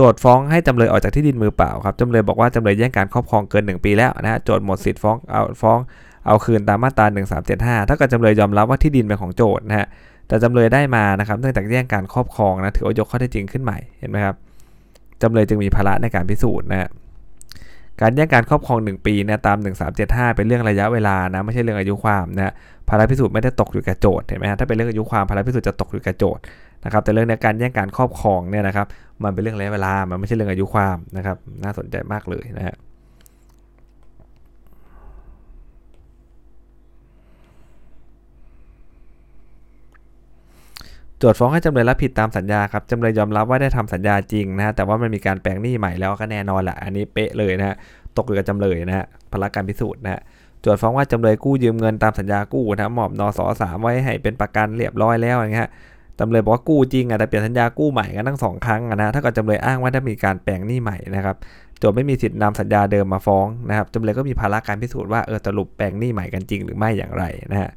[0.01, 5.79] โจทฟ้องให้จำเลยออกจากที่ดินมือเปล่าครับจำเลยบอกว่าจำเลยแย่งการครอบครองเกิน 1 ปีแล้วนะฮะโจทหมดสิทธิ์ฟ้องเอาฟ้อง
[6.27, 7.07] เอาคืนตามมาตรา
[7.47, 9.87] 1375 ถ้าเกิดจำเลยยอมรับว่าที่ดินเป็นของโจทนะฮะ
[10.29, 14.37] แต่จำเลยได้มานะครับเนื่องจากแย่งการครอบครองนะถือว่ายกข้อเท็จจริงขึ้นใหม่เห็นไหมครับ
[15.23, 16.89] จำเลยจึงมีภาระในการพิสูจน์นะฮะ
[18.01, 19.59] การแย่งการครอบครอง 1 ปีนะตาม
[19.97, 22.53] 1375 เป็นเรื่องระยะเวลานะไม่ใช่เรื่องอายุความนะ
[22.89, 26.43] ภาระพิสูจน์ไม่ได้ตกอยู่กับโจทย์เห็นไหมฮะถ้าเป็นเรื่องอายุความภาระพิสูจน์จะตกอยู่กับโจทย์
[26.85, 28.87] นะครับแต่เรื่องในการแย่งการครอบครองเนี่ยนะครับ
[29.25, 32.77] มันเป็นเรื่องระยะเวลามันไม่ใช่เรื่องอายุความนะครับน่าสนใจมากเลยนะฮะ
[41.19, 47.77] โจทย์ฟ้องให้จำเลยรับผิดตามสัญญาครับจำเลยยอมรับว่าได้ทำสัญญาจริงนะฮะแต่ว่ามันมีการแปลงหนี้ใหม่แล้วก็แน่นอนแหละอันนี้เป๊ะเลยนะฮะ
[48.17, 50.21] ตกอยู่กับจำเลยนะฮะพละการพิสูจน์นะฮะ
[50.63, 55.71] โจทย์ฟ้องว่าจำเลยกู้ยืมเงินตามสัญญากู้นะมอบนสสามไว้ให้เป็นประกันเรียบร้อยแล้วอย่างเงี้ย
[56.19, 61.37] จำเลยบอกว่ากู้จริงอะแต่เปลี่ยนสัญญากู้ใหม่กันทั้งสองครั้งนะถ้าเกิดจำเลยอ้างว่าได้มีการแปลงหนี้ใหม่นะครับ
[61.79, 67.71] โจทย์ไม่มีสิทธิ์นำสัญญาเดิมมาฟ้องนะครับจำเลยก็มีภาระการพิสูจน์ว่าเออสรุปแปลงหนี้ใหม่กันจริงหรือไม่อย่างไรนะฮะ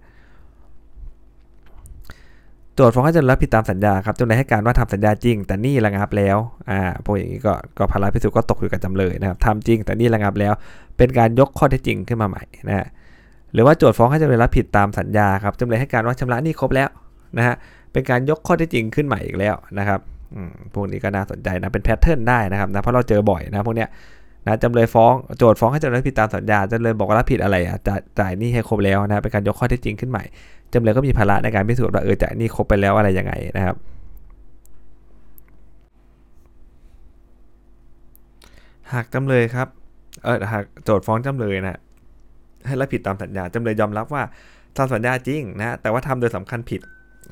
[2.75, 6.37] โจทย์ฟ้องให้จำเลยรับผิดตามสัญญาครับจำเลยให้การว่าทำสัญญาจริง แต่นี่ระงับแล้ว
[6.69, 10.53] อ่าพวกอย่างนี้ก็ก็ภาระพิสูจน์ก็ตกอยู่กับจำเลยนะครับทำจริงแต่นี่ระงับแล้ว
[11.01, 12.87] เป็นการยกข้อเท็จจริงขึ้นมาใหม่นะฮะ
[13.53, 16.89] หรือว่าโจทย์ฟ้องให้จำเลยรับผิดตามสัญญาครับจำเลยให้การว่าชำระหนี้ครบแล้ว
[17.37, 17.55] นะฮะ
[17.93, 19.99] เป็นการยกข้อเท็จจริงขึ้นใหม่อีกแล้วนะครับ
[20.33, 23.89] อืมพวกนี้ก็น่าสนใจนะเป็นแพทเทิร์นได้นะครับนะเพราะเราเจอบ่อยนะพวกเนี้ย
[24.45, 30.23] นะจำเลยฟ้องโจทย์ฟ้องให้จำเลยรับผิดตามสัญญาจำเลยบอกว่ารับผิดอะไรอะจ่ายจ่ายหนี้ให้ครบแล้วนะเป็นการยกข้อเท็จจริงขึ้นใหม่
[30.73, 33.75] จำเลยก็มีภาระในการพิสูจน์ว่าเออจ่ายหนี้ครบไปแล้วอะไรยังไงนะครับ
[38.93, 39.67] หากจำเลยครับ
[40.23, 41.79] เออหากโจทย์ฟ้องจำเลยนะ
[42.67, 44.23] ให้รับผิดตามสัญญาจำเลยยอมรับว่า
[44.77, 46.81] ทำสัญญาจริงนะแต่ว่าทำโดยสำคัญผิด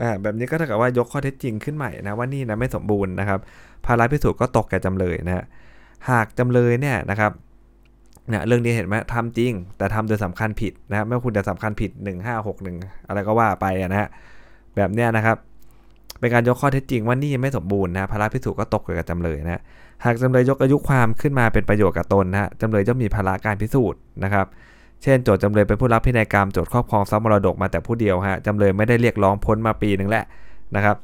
[0.02, 3.40] อ่าแบบนี้ก็เท่ากับว่ายกข้อเท็จจริงขึ้นใหม่นะว่านี่นะไม่สมบูรณ์นะครับ
[3.86, 5.46] ภาระพิสูจน์ก็ตกแก่จำเลยนะ
[6.10, 7.32] หากจำเลยเนี่ยนะครับ
[8.30, 11.92] เนี่ยเรื่องนี้เห็นไหมทำจริง แต่ทำโดยสำคัญผิดนะไม่ว่าคุณจะสำคัญผิด
[12.50, 14.10] 1561 อะไรก็ว่าไปนะฮะ
[14.76, 15.38] แบบเนี้ยนะครับ
[16.20, 19.62] เป็นการยกข้อเท็จจริงว่านี่ไม่สมบูรณ์นะภาระพิสูจน์ก็ตกแกับจำเลยนะ
[20.06, 24.46] หากจำเลยยกอายุความขึ้นมาเป็นประโยชน์กับตนนะฮะจำเลยย่อมมีภาระการพิสูจน์นะครับ
[25.04, 30.24] เช่นโจทย์จำเลยเป็นผู้รับพินัยกรรมโจทย์ครอบครองทรัพย์มรดกมาแต่ผู้เดียวฮะจำเลยไม่ได้เรียกร้องพ้นมาปีหนึ่งแล้ว
[30.76, 30.96] นะครับ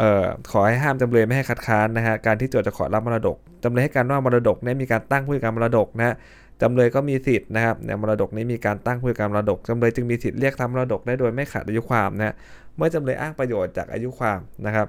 [0.00, 6.14] ออขอให้ห้ามจำเลยไม่ให้คัดค้านนะฮะการที่โจทย์จะขอรับมรดกจำเลยให้การว่ามรดกนี่ยมีการตั้งผู้จัดการมรดกนะฮะ
[6.62, 12.34] จำเลยก็มีสิทธิ์นะครับในมรดกนี้มีการตั้งผู้จัดการมรดกจำเลยจึงมีสิทธิ์เรียกทำมรดกได้โดยไม่ขาดอายุความนะฮะ
[12.76, 14.86] เมื่อจำเลยอ้างประโยชน์จากอายุความนะครับ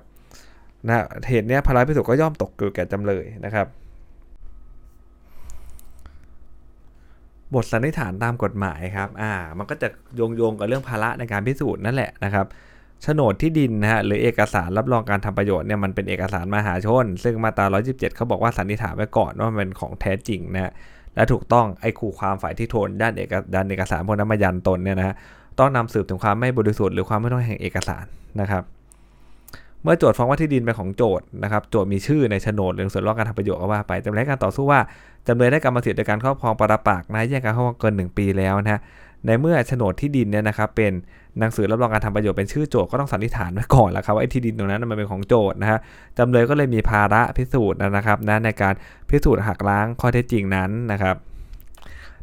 [0.87, 0.95] นะ
[1.29, 3.67] เหตุนี้ภาระพิสูจน์ก็ย่อมตกอยู่แก่จำเลยนะครับ
[7.53, 12.45] บทสันนิษฐานตามกฎหมายครับอ่ามันก็จะโยงโยงกับเรื่องภาระในการพิสูจน์นั่นแหละนะครับ
[13.03, 20.73] โฉนดที่ดินนะฮะหรือเอกสารรับรองการทำประโยชน์เนี่ยมันเป็นเอกสารมหาชน ซึ่งมาตรา127เขาบอกว่าสันนิษฐานไว้ก่อนว่ามันเป็นของแท้จริงนะ
[21.15, 25.15] และถูกต้องไอ้คู่ความฝ่ายที่โทนด้านเอกด้านเอกสารพวกนั้นมายันตนเนี่ยนะฮะ
[25.59, 28.05] ต้องนำสืบถึงความไม่บริสุทธิ์หรือความไม่ต้องแห่งเอกสาร
[28.41, 28.63] นะครับ
[29.83, 34.79] เมื่อโจทย์ฟ้องว่าที่ดินเป็นของโจทย์นะครับโจทย์มีชื่อในโฉนดหรือส่วนรอบการทำประโยชน์ก็ว่าไปจำเลยการต่อสู้ว่า
[35.27, 38.81] จำเลยได้กรรมสิทธิ์ในการครอบครองปรปักษ์นะแยกการครอบครองเกิน 1 ปีแล้วนะฮะ
[39.25, 40.91] ในเมื่อโฉนดที่ดินเนี่ยนะครับเป็น
[41.39, 45.79] หนังสือรับรองการทำประโยชน์เป็นชื่อโจทย์ก็ต้องสันนิษฐานไว้ก่อนแล้วครับว่าไอ้ที่ดินตรงนั้นมันเป็นของโจทย์นะฮะ
[46.17, 48.73] จำเลยก็เลยมีภาระพิสูจน์นะครับนะในการ
[49.09, 51.15] พิสูจน์หักล้างข้อเท็จจริงนั้นนะครับ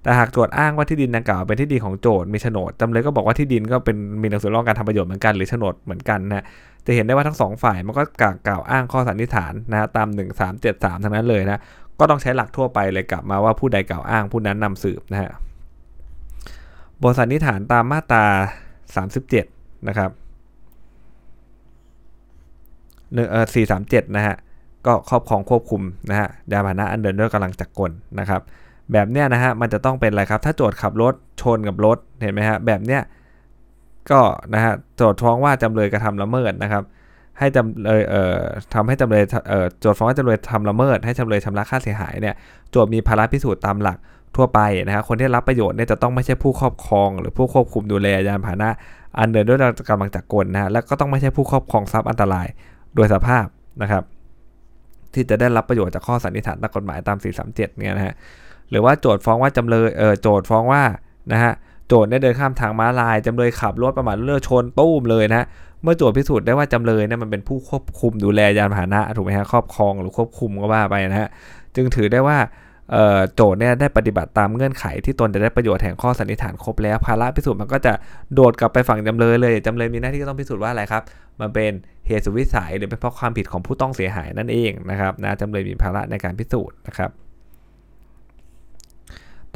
[0.09, 6.45] แต่หากโจทย์อ้างว่าที่ดินดังกล่าวเป็นที่ดินของโจทย์มีโฉนดจำเลยก็บอกว่าที่ดินก็เป็นมีหนังสือรับรองการทำประโยชน์เหมือนกันหรือโฉนดเหมือนกันนะ
[6.87, 8.03] จะเห็นได้ว่าทั้งสองฝ่ายมันก็
[8.47, 10.09] กล่าวอ้างข้อสันนิษฐานนะตาม
[10.57, 11.61] 1373 ทั้งนั้นเลยนะ
[11.99, 15.31] ก็ต้องใช้หลักทั่วไปเลยกลับมาว่าผู้ใดกล่าวอ้างผู้นั้นนำสืบนะฮะ
[17.03, 18.25] บทสันนิษฐานตามมาตรา
[19.07, 20.11] 37 นะครับ
[23.15, 24.37] หนึ่งเออสี่สามเจ็ดนะฮะ
[24.87, 27.91] ก็ครอบครองควบคุมนะฮะยาพาหนะอันเดินด้วยกำลังจักรกล
[28.21, 28.43] นะครับ
[28.93, 33.03] แบบเนี้ยนะฮะมันจะต้องเป็นอะไรครับ ถ้าโจทย์ขับรถชนกับรถเห็นไหมฮะแบบเนี้ย
[34.11, 34.21] ก็
[34.55, 36.83] นะฮะโจทย์ฟ้องว่าจำเลยกระทำละเมิดนะครับ
[37.39, 38.39] ให้จำเลยเอ่อ
[38.75, 42.35] ทำให้จำเลยเอ่อโจทย์ฟ้องว่าจำเลยทำละเมิด ให้จำเลยชำระค่าเสียหายเนี่ย
[42.71, 43.99] โจทย์มีภาระพิสูจน์ตามหลัก
[44.37, 48.71] ทั่วไปนะฮะคนที่รับประโยชน์เนี่ยจะต้องไม่ใช่ผู้ครอบครอง หรือผู้ควบคุมดูแลยานพาหนะ
[49.19, 49.59] อันเดินด้วย
[49.91, 52.47] กำลังจักรกลนะฮะแล้วก็ต้องไม่ใช่ผู้ครอบครองทรัพย์อันตราย
[52.95, 53.47] โดยสภาพ
[53.83, 54.03] นะครับ
[55.15, 58.15] ที่จะได้รับประโยชน์จากข้อสันนิษฐานตามกฎหมายตาม 437 เนี่ยนะฮะ
[58.71, 60.83] หรือว่าโจทย์ฟ้องว่าจำเลยเออโจทย์ฟ้องว่า
[61.33, 61.53] นะฮะ
[61.89, 65.47] โจทย์เนี่ยเดินข้ามทางม้าลายจำเลยขับรถประมาทเลื่อชนตู้มเลยนะฮะ
[65.83, 71.29] เมื่อโจทย์พิสูจน์ได้ว่าจำเลยเนี่ยมันเป็นผู้ควบคุมดูแลยานพาหนะถูกไหมฮะครอบครองหรือควบคุมก็ว่าไปนะฮะ
[71.75, 72.39] จึงถือได้ว่า
[73.35, 77.93] โจทย์เนี่ยได้ปฏิบัติตามเงื่อนไขที่ตนจะได้ประโยชน์แห่งข้อสันนิษฐานครบแล้วภาระพิสูจน์มันก็จะ
[78.35, 81.03] โดดกลับไปฝั่งจำเลยเลยจำเลยมีหน้าที่ต้องพิสูจน์ว่าอะไรครับ
[81.41, 81.71] มันเป็น
[82.07, 87.11] เหตุสุวิสัยหรือเป็นเพราะความผิดของผู้ต้องเสียหายนั่นเองนะครับนะจำเลยมีภาระในการพิสูจน์นะครับ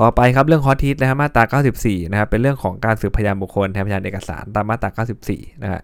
[0.03, 1.45] ต่อไปครับเรื่องข้อทิศนะครับมาตรา
[1.79, 4.91] 94 นะครับเป็นเรื่องของการสืบพยานบุคคลแทนพยานเอกสารตามมาตรา
[5.29, 5.83] 94 นะฮะ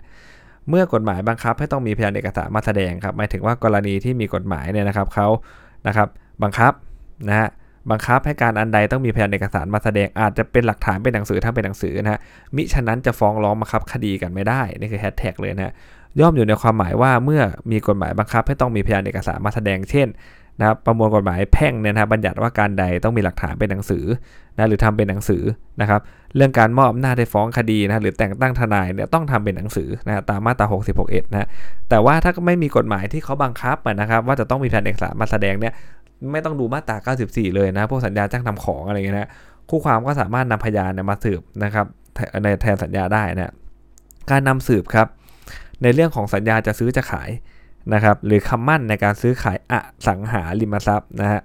[0.68, 5.28] เมื่อกฎหมายบังคับให้ต้องมีพยานเอกสารมาแสดงครับหมายถึงว่ากรณีที่มีกฎหมายเนี่ยนะครับเขา
[5.86, 6.08] นะครับ
[6.42, 6.72] บังคับ
[7.28, 7.48] นะฮะ
[7.90, 12.20] บังคับให้การอันใดต้องมีพยานเอกสารมาแสดงอาจจะเป็นหลักฐานเป็นหนังสือถ้าเป็นหนังสือนะฮะ
[12.56, 15.74] มิฉะนั้นจะฟ้องร้องบังคับคดีกันไม่ได้นี่คือแฮชแท็กเลยนะ
[16.20, 20.08] ย่อมอยู่ในความหมายว่าเมื่อมีกฎหมายบังคับให้ต้องมีพยานเอกสารมาแสดงเช่น
[20.58, 24.04] นะครับประมวลกฎหมายแพ่งเนี่ยนะบบัญญัติว่าการใดต้องมีหลักฐานเป็นหนังสือ
[24.56, 25.42] นะหรือทำเป็นหนังสือ
[25.80, 26.00] นะครับ
[26.36, 30.66] เรื่องการมอบอำนาจให้ฟ้องคดีนะหรือแต่งตั้งทนายเนี่ยต้องทำเป็นหนังสือนะตามมาตรา
[31.04, 31.48] 66นะ
[31.88, 35.72] แต่ว่าถ้าไม่มีกฎหมายที่เขาบังคับนะครับว่าจะต้องมีพยานเอกสารมาแสดงเนี่ย
[36.32, 36.96] ไม่ต้องดูมาตรา
[37.28, 39.28] 94 เลยนะพวกสัญญาจ้างทำของอะไรเงี้ยนะ
[39.70, 41.86] คู่ความก็สามารถนำพยานมาสืบนะครับ
[42.44, 43.52] ในแทนสัญญาได้นะ
[44.30, 45.06] การนำสืบครับ
[45.82, 47.30] ในเรื่องของสัญญาจะซื้อจะขาย
[47.94, 49.74] นะครับหรือคำมั่นในการซื้อขายอ
[50.08, 51.42] สังหาริมทรัพย์นะฮะ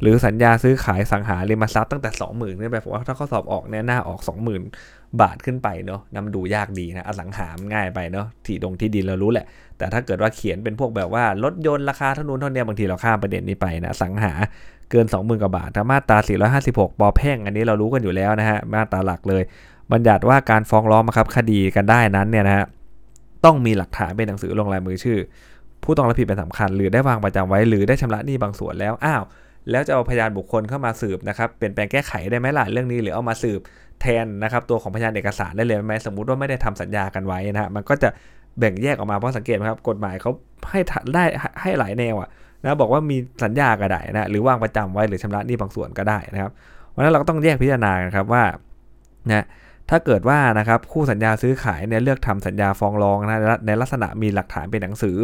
[0.00, 4.20] หรือสัญญาซื้อขายสังหาริมทรัพย์ตั้งแต่ 20,000ขึ้นไปผมว่าถ้าข้อสอบออกเนี่ยหน้าออก
[4.70, 9.46] 20,000 บาทขึ้นไปเนาะนำดูยากดีนะอสังหามง่ายไปเนาะที่ดงที่ดินเรารู้แหละ
[9.78, 14.32] แต่ถ้าเกิดว่าเขียนเป็นพวกแบบว่ารถยนต์ราคาเท่านู้นเท่านี้บางทีเราข้ามประเด็นนี้ไปนะสังหา
[14.90, 16.18] เกิน 20,000กว่าบาทถ้ามาตรา
[16.58, 19.42] 456 ปอแพ่งอันนี้เรารู้กันอยู่แล้วนะฮะมาตราหลักเลย
[19.92, 22.66] บัญญัติว่าการฟ้องร้องบังคับคดีกันได้นั้นเนี่ยนะฮะ
[23.44, 25.18] ต้องมีหลักฐานเป็นหนังสือลงลายมือชื่อ
[25.84, 29.22] ผู้ต้องรับผิดเป็นสำคัญ หรือได้วางประจำไว้หรือได้ชำระหนี้บางส่วนแล้วอ้าว
[29.70, 33.60] แล้วจะเอาพยานบุคคลเข้ามาสืบนะครับเปลี่ยนแปลงแก้ไขได้ไหมล่ะเรื่องนี้หรือเอามาสืบ
[34.00, 38.08] แทนนะครับตัวของพยานเอกสารได้เลยไหมสมมุติว่าไม่ได้ทำสัญญากันไว้นะฮะมันก็จะ
[38.58, 40.30] แบ่งแยกออกมาเพราะสังเกตไหมครับกฎหมายเขา
[40.70, 40.80] ให้
[41.14, 41.24] ได้
[41.62, 42.28] ให้หลายแนวอะ
[42.62, 46.52] นะบอกว่ามีสัญญาก็ได้นะหรือวางประจำไว้หรือชำระหนี้บางส่วนก็ได้นะครับ
[46.90, 48.44] เพราะฉะนั้นเราก็ต้องแยกพิจารณากันครับว่า
[49.28, 49.44] นะ
[49.90, 55.16] ถ้าเกิดว่านะครับคู่สัญญาซื้อขายเนี่ยเลือกทำสัญญาฟ้องร้องนะในลักษณะมีหลักฐานเป็นหนังสือ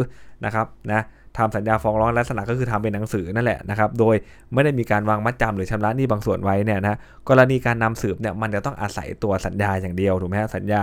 [0.45, 1.01] นะครับนะ
[1.37, 4.15] ทำสัญญาฟ้องร้องลักษณะก็คือทำเป็นหนังสือนั่นแหละนะครับ โดย
[4.53, 6.95] ไม่ได้มีการวางมัดจำหรือชำระหนี้บางส่วนไว้เนี่ยนะ
[7.29, 10.81] กรณีการนำสืบเนี่ยมันจะต้องอาศัยตัวสัญญาอย่างเดียวถูกไหมฮะสัญญา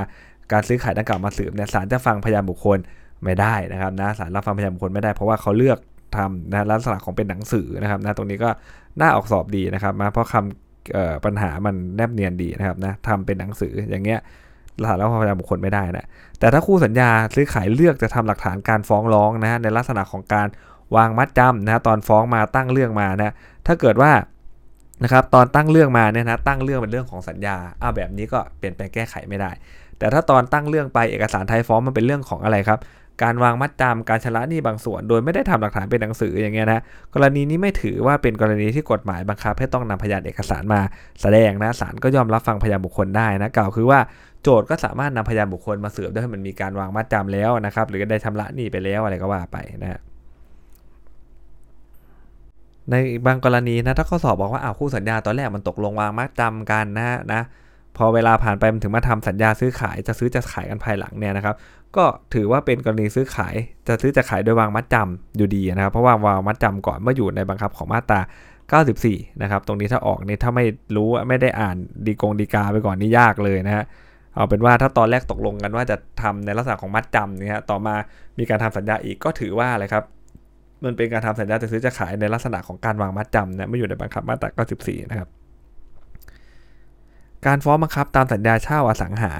[0.53, 2.79] การซื้อขายดังกล่าวมาสืบเนี่ยศาลจะฟังพยานบุคคล
[3.25, 5.79] ไม่ได้นะครับนะศาลรับฟังพยานบุคคลไม่ได้เพราะว่าเขาเลือก
[6.17, 8.51] ทำนะลักษณะของเป็นหนังสือนะครับนะตรงนี้ก็
[9.01, 10.68] น่าออกสอบดีนะครับนะเพราะคำ
[11.25, 14.21] ปัญหามันแนบเนียนดีนะครับนะทำเป็นหนังสืออย่างเงี้ย
[14.89, 16.07] ศาลรับฟังพยานบุคคลไม่ได้นะ
[16.39, 20.49] แต่ถ้าคู่สัญญาซื้อขายเลือกจะทำหลักฐานการฟ้องร้องนะในลักษณะของการ
[20.97, 23.33] วางมัดจำนะตอนฟ้องมาตั้งเรื่องมานะ
[23.67, 24.13] ถ้าเกิดว่า
[25.03, 29.51] นะครับตอนตั้งเรื่องมาเนี่ยนะตั้งเรื่องเป็นเรื่องของสัญญาอ้าแบบนี้ก็เปลี่ยนแปลงแก้ไขไม่ได้
[29.99, 32.79] แต่ถ้าตอนตั้งเรื่องไปเอกสารไทยฟ้องมันเป็นเรื่องของอะไรครับ
[33.23, 36.81] การวางมัดจำการชำระหนี้บางส่วน โดยไม่ได้ทำหลักฐานเป็นหนังสืออย่างเงี้ยนะ
[37.15, 40.81] กรณีนี้ไม่ถือว่าเป็นกรณีที่กฎหมายบังคับให้ต้องนำพยานเอกสารมา
[41.21, 44.01] แสดงนะศาลก็ยอมรับฟังพยานบุคคลได้นะกล่าวคือว่า
[44.43, 50.01] โจทย์ก็สามารถนำพยานบุคคลมาสืบได้ให้มันมีการวางมัดจำแล้วนะครับ หรือได้ชำระหนี้ไปแล้วอะไรก็ว่าไปนะ
[52.91, 52.95] ใน
[53.27, 57.43] บางกรณีนะถ้าข้อสอบบอกว่าอ้าวคู่สัญญาตอนแรกมันตกลงวางมัดจำกันนะนะ
[57.99, 61.57] พอเวลาผ่านไปมันถึงมาทำสัญญาซื้อขายจะซื้อจะขายกันภายหลังเนี่ยนะครับ
[61.97, 63.55] ก็ถือว่าเป็นกรณีซื้อขาย
[63.89, 68.21] จะซื้อจะขายโดยวางมัดจำอยู่ดีนะครับ เพราะว่าวางมัดจำก่อนเมื่ออยู่ในบังคับของมาตรา
[68.81, 70.65] 94 นะครับ ตรงนี้ถ้าออกนี่ถ้าไม่
[70.97, 73.85] รู้ไม่ได้อ่านดีกงดีกาไปก่อนนี่ยากเลยนะฮะ
[74.35, 77.95] เอาเป็นว่าถ้าตอนแรกตกลงกันว่าจะทำในลักษณะของมัดจำเนี่ยต่อมา
[78.39, 80.05] มีการทำสัญญาอีกก็ถือว่าอะไรครับ
[80.85, 84.49] มันเป็นการทำสัญญาจะซื้อจะขายในลักษณะของการวางมัดจำเนี่ยไม่อยู่ในบังคับมาตรา
[84.81, 85.29] 94 นะครับ
[87.47, 89.33] การฟ้องบังคับตามสัญญาเช่าอสังหา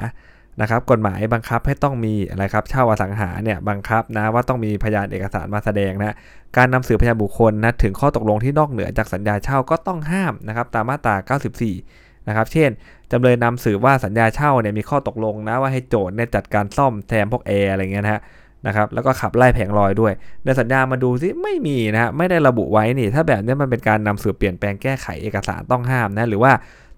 [0.61, 6.15] นะครับกฎหมายบังคับให้ต้องมีอะไรครับเช่าอสังหาเนี่ยบังคับนะว่าต้องมีพยานเอกสารมาแสดงนะ
[6.57, 11.37] การนำสืบพยานบุคคลนะถึงข้อตกลงที่นอกเหนือจากสัญญาเช่าก็ต้องห้ามนะครับตามมาตรา
[11.71, 12.71] 94 นะครับเช่น
[13.13, 18.21] จำเลยนำสืบว่าสัญญาเช่าเนี่ยมีข้อตกลงนะว่าให้โจทย์เนี่ยจัดการซ่อมแทนพวกแอร์อะไรเงี้ยนะฮะ
[18.67, 20.13] นะครับแล้วก็ขับไล่แผงลอยด้วย
[20.45, 26.53] ในสัญญามาดูซิไม่มีนะฮะไม่ได้ระบุไว้นี่ ถ้าแบบนี้มันเป็นการนำสืบเปลี่ยนแปลงแก้ไขเอกสารต้องห้ามนะหรือว่า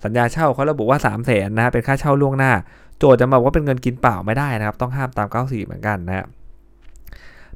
[0.05, 2.53] สัญญาเช่าเขาระบุว่า3 0 0แสนนะเป็นค่าเช่าล่วงหน้า
[2.99, 6.27] โจทย์จะบอกว่าเป็นเงินกินเปล่าไม่ได้นะครับ ต้องห้ามตาม 94 เหมือนกันนะ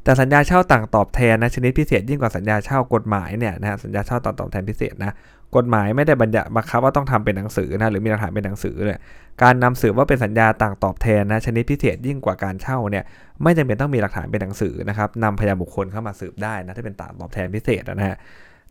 [0.02, 5.14] แต่สัญญาเช่าต่างตอบแทนนะชนิดพิเศษยิ่งกว่าสัญญาเช่ากฎหมายเนี่ยนะสัญญาเช่าต่างตอบแทนพิเศษนะ
[5.57, 9.00] กฎหมายไม่ได้บัญญัติบังคับว่าต้องทำเป็นหนังสือนะหรือมีหลักฐานเป็นหนังสือเลย
[9.42, 13.04] การนำสืบว่าเป็นสัญญาต่างตอบแทนนะชนิดพิเศษยิ่งกว่าการเช่าเนี่ย
[13.42, 18.16] ไม่จำเป็นต้องมีหลักฐานเป็นหนังสือนะครับนำพยานบุคคลเข้ามาสืบได้นะถ้าเป็นต่างตอบแทนพิเศษนะฮะ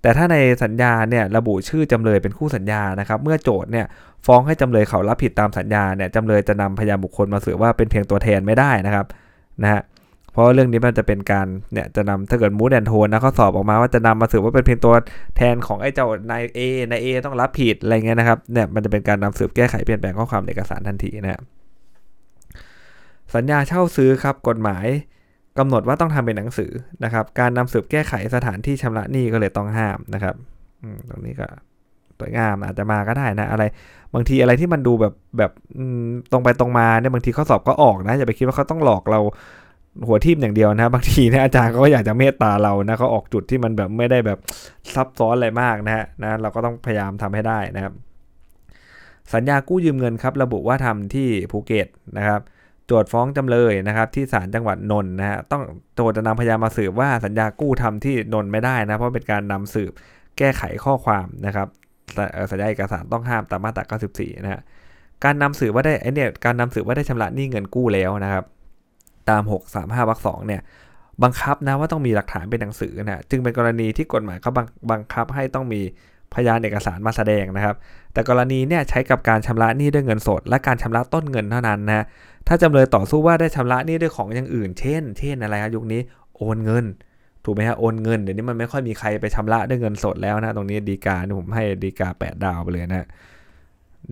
[0.03, 3.85] แต่ถ้าในสัญญาเนี่ยระบุชื่อจำเลยเป็นคู่สัญญานะครับ เมื่อโจทย์เนี่ย
[4.25, 9.05] ฟ้องให้จำเลยเขารับผิดตามสัญญาเนี่ยจำเลยจะนำพยานบุคคลมาสืบว่าเป็นเพียงตัวแทนไม่ได้นะครับ
[9.63, 9.81] นะฮะ
[10.31, 14.93] เพราะเรื่องนี้มันจะเป็นการเนี่ยจะนำถ้าเกิดมูดแอนโทนนะเขาสอบออกมาว่าจะนำมาสืบว่าเป็นเพียงตัว
[15.37, 16.59] แทนของไอ้เจ้านายเอ
[16.91, 21.41] นายเอต้องรับผิดอะไรเงี้ยนะครับเนี่ยมันจะเป็นการนำสืบแก้ไขเปลี่ยนแปลงข้อความเอกสารทันทีนะ
[23.35, 24.85] สัญญาเช่าซื้อครับกฎหมาย
[25.59, 26.71] กำหนดว่าต้องทำเป็นหนังสือ
[27.03, 30.35] นะครับ การนำสืบแก้ไขสถานที่ชำระหนี้ก็เลยต้องห้ามนะครับ
[31.09, 31.47] ตรงนี้ก็
[32.19, 33.63] สวยงามอาจจะมาก็ได้นะอะไร
[34.13, 35.51] บางทีอะไรที่มันดูแบบแบบ
[36.31, 39.19] ตรงไปตรงมาเนี่ยบางทีข้อสอบก็ออกนะอย่าไปคิดว่าเขาต้องหลอกเรา
[40.07, 44.39] หัวทิ่มอย่างเดียวนะบางทีนะอาจารย์ก็อยากจะเมตตาเรานะเขาออกจุดที่มันแบบไม่ได้แบบ
[44.95, 47.93] ซับซ้อนอะไรมากนะฮะนะเราก็ต้องพยายามทำให้ได้นะครับ
[49.33, 51.87] สัญญากู้ยืมเงินครับ ระบุว่าทำที่ภูเก็ต
[52.17, 52.41] นะครับ
[52.93, 55.63] จทย์ฟ้องจำเลยนะครับที่ศาลจังหวัดนนท์นะฮะต้อง
[55.95, 59.91] โจทย์จะนำพยานมาสืบว่าสัญญากู้ทำที่นนท์ไม่ได้นะ เพราะเป็นการนำสืบ
[60.37, 61.67] แก้ไขข้อความนะครับ
[62.51, 63.83] สัญญาเอกสารต้องห้ามตามมาตรา
[64.15, 64.61] 94 นะฮะ
[65.23, 68.43] การนำสืบว่าได้ไอเนี่ยการนำสืบว่าได้ชำระหนี้เงินกู้แล้วนะครับ
[69.29, 69.41] ตาม
[69.75, 70.61] 635วรรคสองเนี่ย
[71.23, 74.51] บังคับนะว่าต้องมีหลักฐานเป็นหนังสือนะจึงเป็นกรณีที่กฎหมายเขา
[74.91, 75.81] บังคับให้ต้องมี
[76.35, 77.75] พยานเอกสารมาแสดงนะครับ
[78.13, 82.05] แต่กรณีเนี่ยใช้กับการชำระหนี้ด้วยเงินสด และการชำระต้นเงินเท่านั้นนะ
[82.47, 86.01] ถ้าจำเลยต่อสู้ว่าได้ชำระหนี้ด้วยของอย่างอื่น เช่น เช่นอะไรครับยุคนี้
[86.37, 86.85] โอนเงิน
[87.45, 93.07] ถูกไหมฮะโอนเงินเดี๋ยวนี้มันไม่ค่อยมีใครไปชำระด้วยเงินสดแล้วนะตรงนี้ดีกาผมให้ดีกา8ดาวไปเลยนะ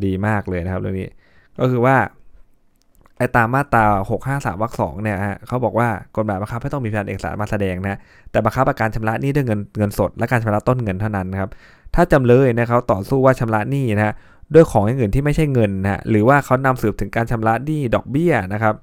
[0.04, 1.10] ดีมากเลยนะครับเรื่องนี้
[1.60, 1.98] ก็คือว่า
[3.18, 3.86] ไอ้ตามมาตรา
[4.20, 7.98] 653วรรคสองเนี่ยฮะเขาบอกว่ากฎหมายบังคับให้ต้องมีพยานเอกสารมาแสดงนะ
[8.32, 11.50] แต่บังคับการชำระหนี้ด้วยเงินเงินสด และการชำระต้นเงินเท่านั้นครับ
[11.96, 14.14] ถ้าจำเลยนะครับต่อสู้ว่าชำระหนี้นะฮะ
[14.54, 18.76] ด้วยของอย่างอื่นที่ไม่ใช่เงินนะหรือว่าเขานำสืบถึงการชำระหนี้ดอกเบี้ยนะครับ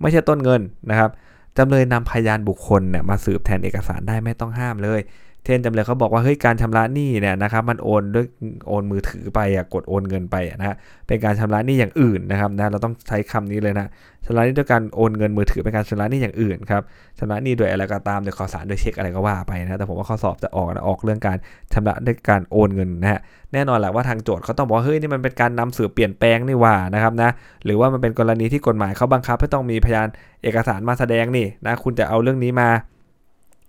[0.00, 1.10] ไม่ใช่ต้นเงินนะครับ
[1.58, 5.00] จำเลยนำพยานบุคคลเนี่ยมาสืบแทนเอกสารได้ไม่ต้องห้ามเลย
[5.44, 8.26] เทนจำเลยเขาบอกว่าเฮ้ยการชำระหนี้เนี่ยนะครับมันโอนด้วย
[8.68, 10.76] โอนมือถือไปอะกดโอนเงินไปนะ
[11.06, 13.86] เป็นการชำระหนี้อย่างอื่นนะครับนะเราต้องใช้คำนี้เลยนะ
[14.26, 16.82] ชำระหนี้ด้วยการโอนเงินมือถือเป็นการชำระหนี้อย่างอื่นครับ
[17.18, 21.38] ชำระหนี้โดยอะไรก็ตามโดยขอสารโดยเช็คอะไรก็ว่าไปนะแต่ผมว่าข้อสอบจะออกนะออกเรื่องการ
[21.74, 23.20] ชำระด้วยการโอนเงินนะฮะ
[23.52, 27.30] แน่นอนแหละว่าทางโจทย์เขาต้องบอกเฮ้ยนี่มันเป็นการนำสืบเปลี่ยนแปลงนี่ว่านะครับนะ
[27.64, 30.08] หรือว่ามันเป็นกรณีที่กฎหมายเขาบังคับให้ต้องมีพยาน
[30.42, 32.68] เอกสารมาแสดงนี่นะคุณจะเอาเรื่องนี้มา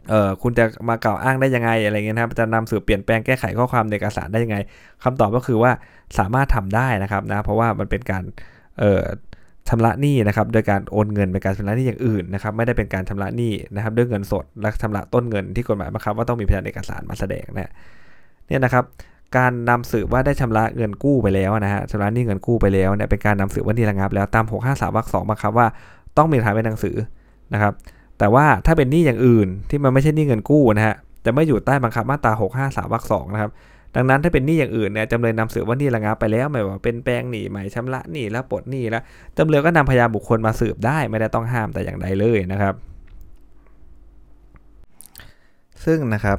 [0.09, 4.57] เออคุณจะมากล่าวอ้างได้ยังไงอะไรเงี้ยนะครับจะนำสืบเปลี่ยนแปลงแก้ไขข้อความในเอกสารได้ยังไง
[5.03, 5.71] คำตอบก็คือว่า
[6.19, 8.23] สามารถทำได้นะครับนะเพราะว่ามันเป็นการ
[8.79, 9.03] เอ่อ
[9.69, 17.71] ชำระหนี้นะครับโดยการโอนเงินเป็นการชำระหนี้อย่างอื่นนะครับไม่ได้เป็นการชำระหนี้นะครับด้วยเงินสดและชำระต้นเงินที่กฎหมายบังคับว่าต้องมีพยานเอกสารมาแสดงนะ
[18.47, 18.83] เนี่ยนะครับ
[19.37, 25.67] การนำสืบว่าได้ชำระเงินกู้ไปแล้วนะฮะชำระหนี้เงินกู้ไปแล้วเนี่ยเป็นการนำสืบว่านี่ระงับแล้วตาม 653วรรคสองบังคับว่า
[26.17, 26.95] ต้องมีฐานเป็นหนังสือ
[27.53, 27.73] นะครับ
[28.19, 33.51] แต่ว่าถ้าเป็นหนี้อย่างอื่นที่มันไม่ใช่หนี้เงินกู้นะฮะจะไม่อยู่ใต้บังคับมาตรา 653วรรคสองนะครับ
[33.95, 39.03] ดังนั้นถ้าเป็นหนี้อย่างอื่นเนี่ยจำเลยนำสืบว่าหนี่ระงับไปแล้วหมายว่าเป็นแปลงหนี้ใหม่ชำระหนี้แล้วปลดหนี้แล้ว
[39.37, 42.73] จำเลยก็นำพยานบุคคลมาสืบได้ไม่ได้ต้องห้ามแต่อย่างใดเลยนะครับ
[45.85, 46.37] ซึ่งนะครับ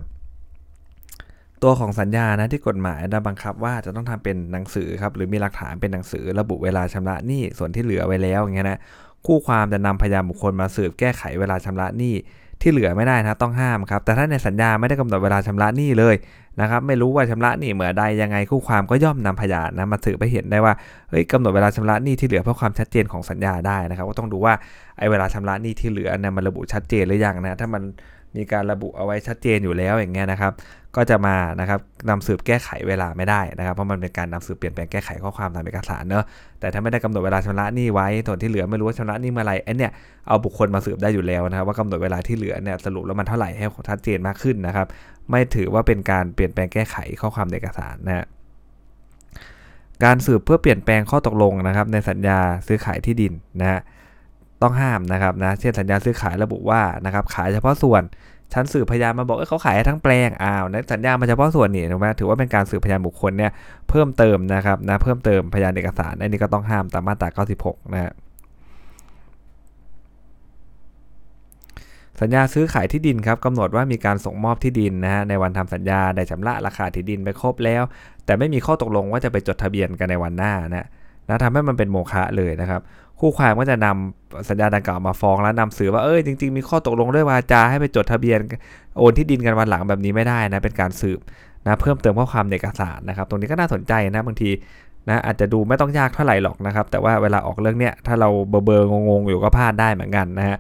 [1.63, 8.79] ตัวของสัญญานะที่กฎหมายนะบังคับว่าจะต้องทำเป็นหนังสือครับหรือมีหลักฐานเป็นหนังสือระบุเวลาชำระหนี้ส่วนที่เหลือไว้แล้วอย่างเงี้ยนะ
[9.27, 12.15] คู่ความจะนำพยานบุคคลมาสืบแก้ไขเวลาชำระหนี้
[12.63, 16.15] ที่เหลือไม่ได้นะต้องห้ามครับแต่ถ้าในสัญญาไม่ได้กำหนดเวลาชำระหนี้เลย
[16.61, 20.75] นะครับไม่รู้ว่าชำระหนี้เมื่อใดยังไงคู่ความก็ย่อมนำพยานนะมาสืบไปเห็นได้ว่า
[21.11, 24.55] เฮ้ยกำหนดเวลาชำระหนี้ที่เหลือเพื่อความชัดเจนของสัญญาได้นะครับก็ต้องดูว่า
[24.99, 27.83] ไอ้เวลาชำระหนี้ที่เหลือเนี่ยมันระบุชัดเจนหรือยังนะถ้ามัน
[28.37, 30.53] มีการระบุเอาไว้ชัดเจนอยู่แล้วอย่างเงี้ยนะครับ
[30.97, 36.25] ก็จะมานะครับนำสืบแก้ไขเวลาไม่ได้นะครับ เพราะมันเป็นการนำสืบเปลี่ยนแปลงแก้ไขข้อความตามเอกสารเนอะ
[36.61, 39.93] แต่ถ้าไม่ได้กำหนดเวลาชำระหนี้ไว้ส่วนที่เหลือไม่รู้ว่าชำระหนี้เมื่อไรไอ้เนี่ย
[40.29, 44.87] เอาบุคคลมาสืบได้อยู่แล้วนะครับว่ากำหนดเวลาที่เหลือเนี่ยสรุปแล้วมันเท่าไหร่ให้ชัดเจนมากขึ้นนะครับ
[45.31, 48.27] ไม่ถือว่าเป็นการเปลี่ยนแปลงแก้ไขข้อความในเอกสารนะ
[50.05, 53.81] การสืบเพื่อเปลี่ยนแปลงข้อตกลงนะครับในสัญญาซื้อขายที่ดินนะ
[54.63, 58.03] ต้องห้ามนะครับนะเช่นสัญญาซื้อขายระบุว่านะครับขายเฉพาะส่วน
[58.53, 63.53] ชั้นสืบพยานมาบอกเเขาขายทั้งแปลงอ้าวในสัญญามาเฉพาะส่วนนี่ถูกไหมถือว่าเป็นการสืบพยานบุคคลเนี่ย
[63.89, 67.29] เพิ่มเติมนะครับนะเพิ่มเติมพยานเอกสารอันนี้ก็ต้องห้ามตามมาตรา
[67.61, 68.13] 96 นะฮะ
[72.21, 77.83] สัญญาซื้อขายที่ดินครับกำหนดว่ามีการส่งมอบที่ดินนะฮะในวันทำสัญญาได้ชำระราคาที่ดินไปครบแล้ว
[78.25, 80.87] แต่ไม่มีข้อตกลงว่าจะไปจดทะเบียนกันในวันหน้านะ
[81.29, 82.81] นะทำให้มันเป็นโมฆะเลยนะครับ
[83.21, 88.39] คู่ความก็จะนำสัญญาดังกล่าวมาฟ้องแล้วนำสือว่าเอ้ยจริงๆมีข้อตกลงด้วยวาจาให้ไปจดทะเบียน
[88.99, 91.21] โอนที่ดินกันวันหลังแบบนี้ไม่ได้นะเป็นการสืบ
[91.65, 94.51] นะเพิ่มเติมข้อความในเอกสารนะครับ ตรงนี้ก็น่าสนใจนะบางที
[95.09, 100.57] นะอาจจะดูไม่ต้องยากเท่าไหร่หรอกนะครับ แต่ว่าเวลาออกเรื่องเนี้ยถ้าเราเบอร์เบอร์งงๆอยู่ก็พลาดได้เหมือนกันนะฮะ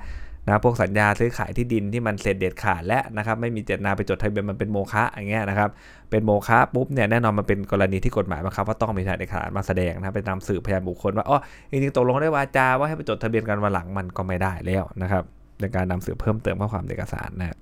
[0.47, 5.71] นะพวกสัญญาซื้อขายที่ดินที่มันเสร็จเด็ดขาดและนะครับไม่มีเจตนาไปจดทะเบียนมันเป็นโมฆะอย่างเงี้ยนะครับ
[6.11, 11.39] เป็นโมฆะปุ๊บเนี่ยแน่นอนมันเป็นกรณีที่กฎหมายบังคับว่าต้องมีพยานเอกสารมาแสดงนะเป็นนำสืบพยานบุคคลว่าอ๋อ
[11.71, 15.25] จริงๆตกลงได้วาจาว่าให้ไปจดทะเบียนกันวันหลังมันก็ไม่ได้แล้วนะครับ
[15.61, 17.57] ในการนำสืบเพิ่มเติมข้อความเอกสารนะ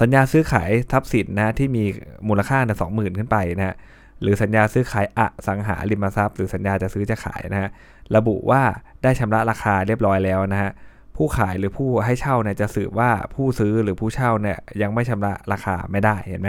[0.00, 1.84] สัญญาซื้อขายทรัพย์สินนะที่มี
[2.28, 3.76] มูลค่าในสองหมื่นขึ้นไปนะ
[4.22, 7.70] หรือสัญญาซื้อขายอสังหาริมทรัพย์ หรือสัญญาจะซื้อจะขายนะฮะ
[8.16, 8.62] ระบุว่า
[9.02, 10.70] ได้ชำระราคาเรียบร้อยแล้วนะฮะ
[11.18, 16.48] ผู้ขายหรือผู้ให้เช่าเนี่ยจะสืบว่าผู้ซื้อหรือผู้เช่าเนี่ยยังไม่ชำระราคาไม่ได้เห็นไหม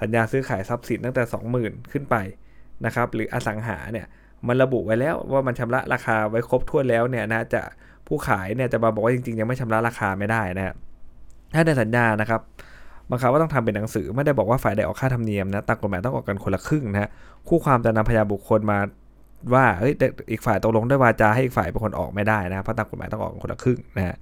[0.00, 1.22] สัญญาซื้อขายทรัพย์สินตั้งแต่
[1.58, 2.16] 20,000 ขึ้นไป
[2.84, 4.06] นะครับหรืออสังหาเนี่ย
[4.46, 7.62] มันระบุไว้แล้วว่ามันชำระราคาไว้ครบถ้วนแล้วเนี่ยนะจะ
[8.06, 10.74] ผู้ขายเนี่ยจะมาบอกว่าจริงๆ ยังไม่ชำระราคาไม่ได้นะ
[11.54, 12.40] ถ้าในสัญญานะครับ
[13.10, 17.10] บังคับว่าต้องทำเป็นหนังสือไม่ได้บอกว่าฝ่ายใดออกค่าธรรมเนียมนะตามกฎหมายต้องออกกันคนละครึ่งนะ
[17.48, 18.78] คู่ความจะนำพยานบุคคลมา
[19.54, 19.92] ว่าเฮ้ย
[20.30, 24.16] อีกฝ่ายตกลงด้วยวาจาให้อีกฝ่ายเป็นคนออกไม่ได้นะเพราะตามกฎหมายต้องออกคนละครึ่งนะฮะ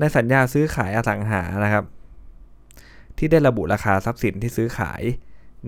[0.00, 1.84] ในสัญญาซื้อขายอสังหานะครับ
[3.18, 5.02] ที่ได้ระบุราคาทรัพย์สินที่ซื้อขาย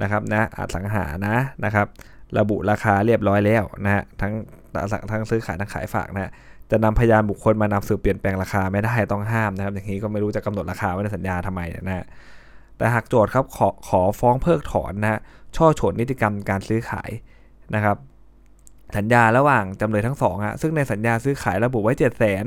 [0.03, 1.87] นะครับนะอสังหานะนะครับ
[2.39, 4.33] ระบุราคาเรียบร้อยแล้วนะฮะทั้ง
[5.11, 6.33] ทั้งซื้อขายทั้งขายฝากนะ
[6.71, 12.07] จะนำพยานบุคคลมานำสืบเปลี่ยนแปลงราคาไม่ได้ต้องห้ามนะครับ อย่างนี้ก็ไม่รู้จะกำหนดราคาไว้ในสัญญาทำไมนะฮะ
[12.77, 15.21] แต่หากโจทย์ครับขอขอฟ้องเพิกถอนนะ
[15.57, 17.11] ช่อฉนนิติกรรมการซื้อขาย
[17.75, 17.97] นะครับ
[18.97, 22.45] สัญญาระหว่างจำเลยทั้งสองฮะซึ่งในสัญญาซื้อขายระบุไว้7 0 0 0 0น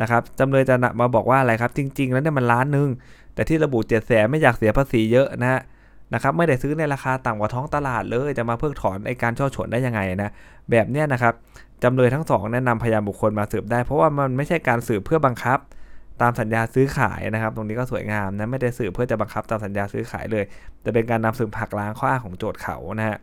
[0.00, 2.88] นะครับจำเลยจะมาบอกว่าอะไรครับ จริง ๆ แล้วเนี่ยมันล้านหนึ่ง
[3.34, 5.60] แต่ที่ระบุ7 0 0 0 0นไม่อยากเสียภาษีเยอะนะ
[6.14, 10.30] นะครับไม่ได้ซื้อในราคาต่ำกว่าท้องตลาดเลยจะมาเพิกถอนไอการช่อฉนได้ยังไงนะ
[10.70, 11.34] แบบเนี้ยนะครับ
[11.82, 15.58] จำเลยทั้งสองแนะนำพยานบุคคลมาสืบได้ เพราะว่ามันไม่ใช่การสืบเพื่อบังคับ
[16.22, 20.44] ตามสัญญาซื้อขายนะครับ ตรงนี้ก็สวยงามนะไม่ได้สืบเพื่อจะบังคับตามสัญญาซื้อขายเลย
[20.82, 23.18] แต่เป็นการนำสืบผักล้างข้ออ้างของโจทย์เขานะฮะ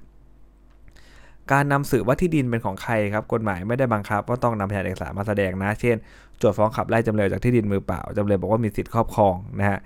[1.52, 5.96] การนำสืบว่าที่ดินเป็นของใครครับกฎหมายไม่ได้บังคับว่าต้องนำพยานเอกสารมาแสดงนะ เช่น
[6.40, 9.80] โจทย์ฟ้องขับไล่จำเลยจากที่ดินมือเปล่าจำเลยบอกว่ามีสิทธิ์ครอบครองนะฮะ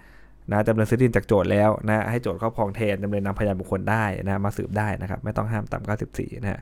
[0.51, 6.62] นะจำเลยซื้อดินจากโจทย์แล้วนะให้โจทย์ครอบครองแทนจำเลยนำพยานบุคคลได้นะมาสืบได้นะครับ ไม่ต้องห้ามต่ำ94นะฮะ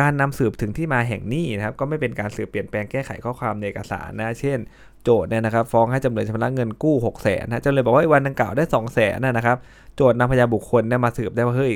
[0.00, 4.58] การนำสืบถึงที่มาแห่งหนี้นะครับก็ไม่เป็นการสืบเปลี่ยนแปลงแก้ไขข้อความในเอกสารนะเช่น
[5.04, 9.56] โจทย์เนี่ยนะครับฟ้องให้จำเลยชำระเงินกู้6 0 0 0 0นนะจำเลยบอกว่าวันดังกล่าวได้2 0 0 0 0นนะครับ
[9.96, 11.72] โจทย์นำพยานบุคคลเนี่ยมาสืบได้ว่าเฮ้ย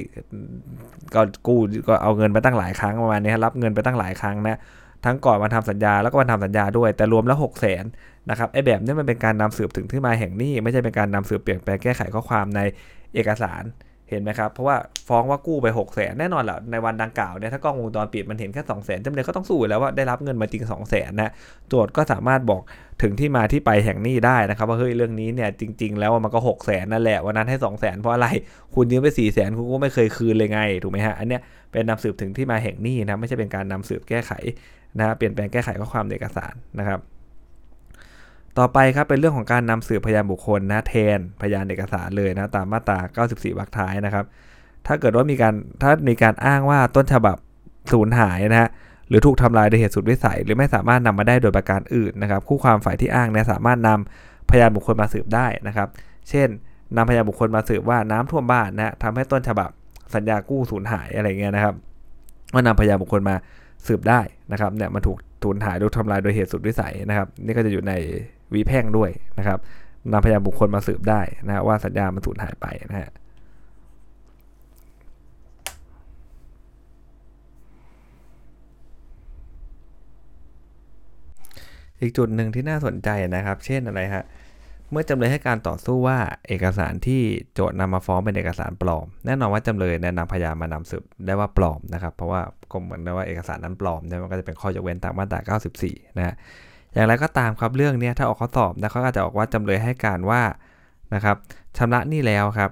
[1.14, 4.58] ก็กู้ก็เอาเงินไปตั้งหลายครั้งประมาณนี้รับเงินไปตั้งหลายครั้งนะ
[5.04, 7.84] ทั้งก่อนวันทำสัญญาแล้วก็วันทำสัญญาด้วยแต่รวมแล้ว6 0 0 0 0น
[8.30, 12.60] นะครับไอ้แบบนี้มันเป็นการนำสืบถึงที่มาแห่งหนี้ ไม่ใช่เป็นการนำสืบเปลี่ยนแปลงแก้ไขข้อความใน
[13.14, 13.62] เอกสาร
[14.10, 14.76] เห็นไหมครับ เพราะว่า
[15.08, 21.30] ฟ้องว่ากู้ไป6 0แสนแน่นอนแหละในวันดังกล่าวเนี่ยถ้ากล้องวงจรปิดมันเห็นแค่2 0 0แสนจำเลยก็ต้องสู้แล้วว่าได้รับเงินมาจริง 2 0 0แสนนะ
[21.68, 22.62] โจทย์ก็สามารถบอก
[23.02, 28.28] ถึงที่มาที่ไปแห่งนี้ได้นะครับ ว่าเฮ้ยเรื่องนี้เนี่ยจริง ๆ แล้วมันก็6 0แสนนั่นแหละวันนั้นให้ 2 0 0แสนเพราะอะไร
[28.74, 31.40] คุณยืมไป4 0 0แสนคุณก็ไม่เคยคืนเลยไงถูกไหมฮะอันเนี้ย
[31.72, 34.32] เป็นนำสืบถึงที่มาแห่งนี้นะไม่ใช่เป็นการนำสืบแก้ไข
[34.98, 37.00] นะเปลี่ยนแปลงแก้ไขข้อความในเอกสารนะครับ
[38.58, 44.24] ต่อไปครับเป็นเรื่องของการนำสืบพยานบุคคลนะแทนพยานเอกสารเลยนะตามมาตรา 94วรรคท้ายนะครับ
[44.86, 47.36] ถ้าเกิดว่ามีการถ้ามีการอ้างว่าต้นฉบับ
[47.92, 48.70] สูญหายนะฮะ
[49.08, 55.88] หรือถูกทำลายโดยเหตุสุดวิสัย หรือไม่สามารถนำมาได้โดยประการอื่นนะครับ คู่ความฝ่ายที่อ้างเนี่ยสามารถนำพยานบุคคลมาสืบได้นะครับ
[56.28, 56.48] เช่น
[56.96, 59.70] นำพยานบุคคลมาสืบว่าน้ำท่วมบ้านนะทำให้ต้นฉบับ
[60.14, 61.74] สัญญากู้สูญหายอะไรเงี้ยนะครับ
[62.52, 63.36] ว่านำพยานบุคคลมา
[63.86, 64.20] สืบได้
[64.52, 67.92] นะครับเนี่ยมันถูกสูญหายโดยทำลายโดยเหตุสุดวิสัยนะครับ นี่ก็จะอยู่ใน
[68.52, 69.58] วีแพ่งด้วยนะครับ
[70.12, 73.10] นำพยานบุคคลมาสืบได้นะว่าสัญญามันสูญหายไปนะฮะ
[82.00, 84.24] อีกจุดหนึ่งที่น่าสนใจนะครับ เช่นอะไรฮะ
[84.90, 87.22] เมื่อจำเลยให้การต่อสู้ว่าเอกสารที่
[87.54, 96.34] โจทย์นำมาฟ้องเป็นเอกสารปลอม แน่นอนว่าจำเลยแนะนำพยานมานำสืบได้ว่าปลอมนะครับ เพราะว่าก็เหมือนว่าเอกสารนั้นปลอมเนี่ยมันก็จะเป็นข้อยกเว้นตามมาตรา 94 นะฮะ
[96.94, 100.42] อย่างไรก็ตามครับเรื่องนี้ถ้าออกข้อสอบนะเขาอาจะออกว่าจำเลยให้การว่า
[101.14, 101.36] นะครับ
[101.76, 102.70] ชำระหนี้แล้วครับ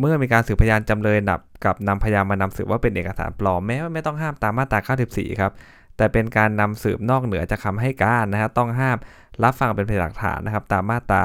[0.00, 4.78] เมื่อมีการสืบพยานจำเลยนับกับนำพยานมานำสืบว่าเป็นเอกสารปลอมแม้ว่าไม่ต้องห้ามตามมาตรา
[5.08, 5.52] 94ครับ
[5.96, 8.96] แต่เป็นการนำสืบนอกเหนือจากคาให้การนะฮะต้องห้าม
[9.42, 11.22] รับฟังเป็นพยานหลักฐานนะครับตามมาตรา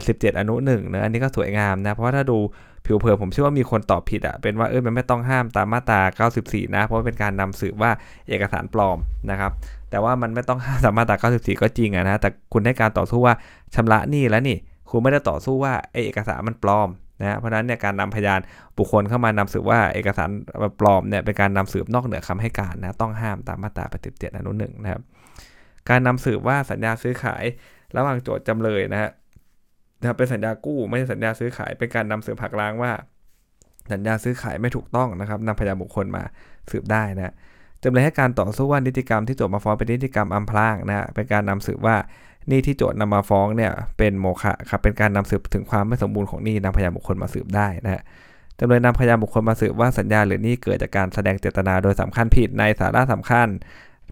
[0.00, 2.38] 87 อนุ1เนะอันนี้ก็สวยงามนะ เพราะว่าถ้าดู
[2.86, 6.00] ผิวเผินผมเชื่อว่ามีคนตอบผิดอะ่ะเป็นว่าเออมันไม่ต้องห้ามตามมาตรา
[6.34, 7.90] 94 นะ เพราะว่าเป็นการนำสืบว่า
[8.28, 8.98] เอกสารปลอม
[9.30, 9.52] นะครับ
[9.90, 13.34] แต่ว่ามันไม่ต้องห้ามตามมาตรา 94 ก็จริงอะนะแต่คุณให้การต่อสู้ว่า
[13.74, 14.56] ชำระหนี้แล้วนี่
[14.90, 16.88] คุณไม่ได้ต่อสู้ว่าเอกสารมันปลอม
[17.20, 18.40] นะเพราะนั้นเนี่ยการนำพยาน
[18.78, 20.28] บุคคลเข้ามานำสืบว่าเอกสาร
[20.80, 25.02] ปลอมเนี่ยเป็นการนำสืบนอกเหนือคำให้การนะต้องห้ามตามมาตรา 87 อนุหนึ่งนะครับ
[25.88, 27.44] การนำสืบว่าสัญญาซื้อขาย
[27.96, 29.10] ระหว่างโจทย์จำเลยนะฮะ
[30.02, 32.92] นะครับเป็นสัญญากู้ไม่ใช่สัญญาซื้อขายเป็นการนำสืบผักล้างว่า
[33.92, 36.22] สัญญาซื้อขายไม่ถูกต้องนะครับนำพยานบุคคลมา
[36.70, 37.34] สืบได้นะ
[37.82, 41.96] จำเลยให้การต่อสู้ว่านิติกรรมที่โจทย์มาฟ้องเป็นนิติกรรมอำพรางนะเป็นการนำสืบว่า
[42.50, 48.02] นี่ที่โจทย์นำมาฟ้องเนี่ยเป็นโมฆะครับเป็นการนำสืบถึงความไม่สมบูรณ์ของนี่นำพยานบุคคลมาสืบได้นะฮะ
[48.58, 53.48] จำเลยนำพยานบุคคลมาสืบว่าสัญญาหรือนี่เกิดจากการแสดงเจตนาโดยสำคัญผิดในสาระสำคัญ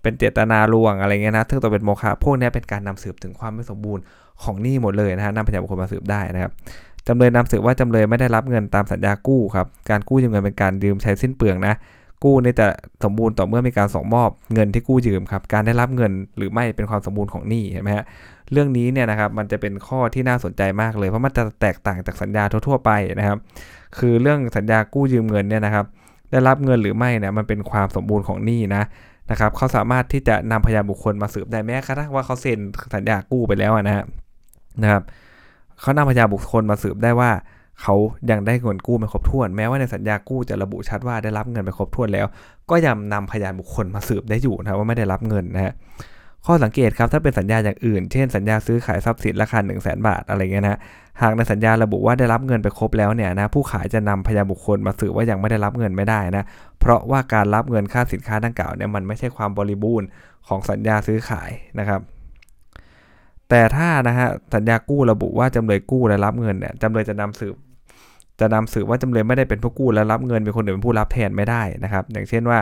[0.02, 4.02] เป็นเจตนาลวงอะไรเงี้ยนะซึ่งตัวเป็นโมฆะพวกนี้เป็นการนำสืบถึงความไม่สมบูรณ์
[4.42, 6.52] ของหนี่หมดเลยนะฮะนำพยานบุคคลมาสืบได้นะครับ
[7.06, 11.74] จำเลยนำสืบว่าจำเลยไม่ได้รับเงินตามสัญญากู้ครับการกู้ยืมเงินเป็นการยืมใช้สิ้นเปลืองนะ
[12.24, 12.66] กู้นี่จะ
[13.04, 18.04] สมบูรณ์ต่อเมื่อมีการส่งมอบเงินที่กู้ยืมครับการได้รับเงินหรือไม่เป็นความสมบูรณ์ของหนี้เห็นไหมฮะ
[18.52, 23.38] เรื่องนี้เนี่ยนะครับมันจะเป็นข้อที่น่าสนใจมากเลยเพราะมันจะแตกต่างจากสัญญาทั่วๆไปนะครับ
[23.98, 25.86] คือเรื่องสัญญากู้ยืมเงินเนี่ยนะครับ
[26.30, 28.82] ได้รับเงินหรือไม่เนี่ยมันเป็นความสมบูรณ์ของหนี้นะ
[29.30, 32.58] นะครับเขาสามารถที่จะนำพยานบุคคลมาสืบได้แม้กระทั่งว่าเขาเซ็น
[32.94, 34.04] สัญญากู้ไปแล้วนะฮะ
[34.82, 35.02] นะครับ
[35.80, 37.30] เขานำพยานบุคคลมาสืบได้ว่า
[37.82, 37.94] เขา
[38.30, 42.26] ยังได้เงินกู้ไม่ครบถ้วน แม้ว่าในสัญญากู้จะระบุชัดว่าได้รับเงินไปครบถ้วนแล้ว
[42.70, 45.74] ก็ยังนำพยานบุคคลมาสืบได้อยู่นะว่าไม่ได้รับเงินนะฮะ
[46.46, 50.78] ข้อสังเกตครับถ้าเป็นสัญญาอย่างอื่น เช่นสัญญาซื้อขายทรัพย์สินราคา 1 0 0 0 0แบาทอะไรเงี้ยนะ
[51.22, 56.44] หากในสัญญาระบุว่าได้รับเงินไปครบแล้วเนี่ยนะผู้ขายจะนำพยานบุคคลมาสืบว่ายังไม่ได้รับเงินไม่ได้นะ
[56.80, 60.06] เพราะว่าการรับเงินค่าสินค้าดังกล่าวเนี่ยมันไม่ใช่ความบริบูรณ์
[60.48, 62.00] ของสัญญาซื้อขายนะครับ
[63.48, 67.56] แต่ถ้านะฮะสัญญากู้ระบุว่าจำเลยกู้และรับเงินเนี่ยจำเลยจะนำสืบ
[68.40, 72.58] จะนำสืบว่าจำเลยไม่ได้เป็นผู้กู้และรับเงินเป็นคนอื่นเป็นผู้รับแทนไม่ได้นะครับ อย่างเช่นว่า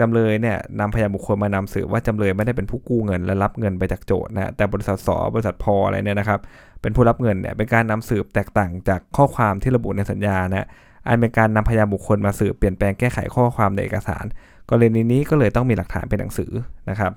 [0.00, 6.40] จำเลยเนี่ยนำพยานบุคคลมานำสืบว่าจำเลยไม่ได้เป็นผู้กู้เงินและรับเงินไปจากโจทย์นะแต่บริษัทสบริษัทพออะไรเนี่ยนะครับ
[6.82, 10.66] เป็นผู้รับเงินเนี่ยเป็นการนำสืบแตกต่างจากข้อความที่ระบุในสัญญานะ
[11.06, 14.24] อันเป็นการนำพยานบุคคลมาสืบเปลี่ยนแปลงแก้ไขข้อความในเอกสาร
[14.70, 16.50] กรณีนี้ก็เลยต้องมีหลักฐานเป็นหนังสือ
[16.90, 17.12] นะครับ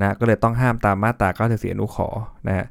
[0.00, 2.08] นะก็เลยต้องห้ามตามมาตรา94อนุขอ
[2.48, 2.66] นะฮะ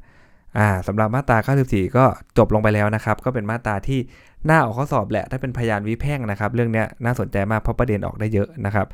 [0.58, 1.38] อ่าสำหรับมาตรา
[1.68, 2.04] 94ก็
[2.38, 4.00] จบลงไปแล้วนะครับ ก็เป็นมาตราที่
[4.48, 8.86] น่าออกข้อสอบแหละ ถ้าเป็นพยานวิแพ่งนะครับ เรื่องนี้น่าสนใจมากเพราะประเด็นออกได้เยอะนะครับ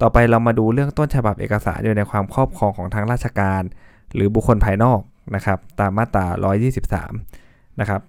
[0.00, 3.62] ต่อไปเรามาดูเรื่องต้นฉบับเอกสารอยู่ในความครอบครองของทางราชการ
[4.14, 5.00] หรือบุคคลภายนอก
[5.34, 6.26] นะครับ ตามมาตรา
[7.02, 8.00] 123 นะครับ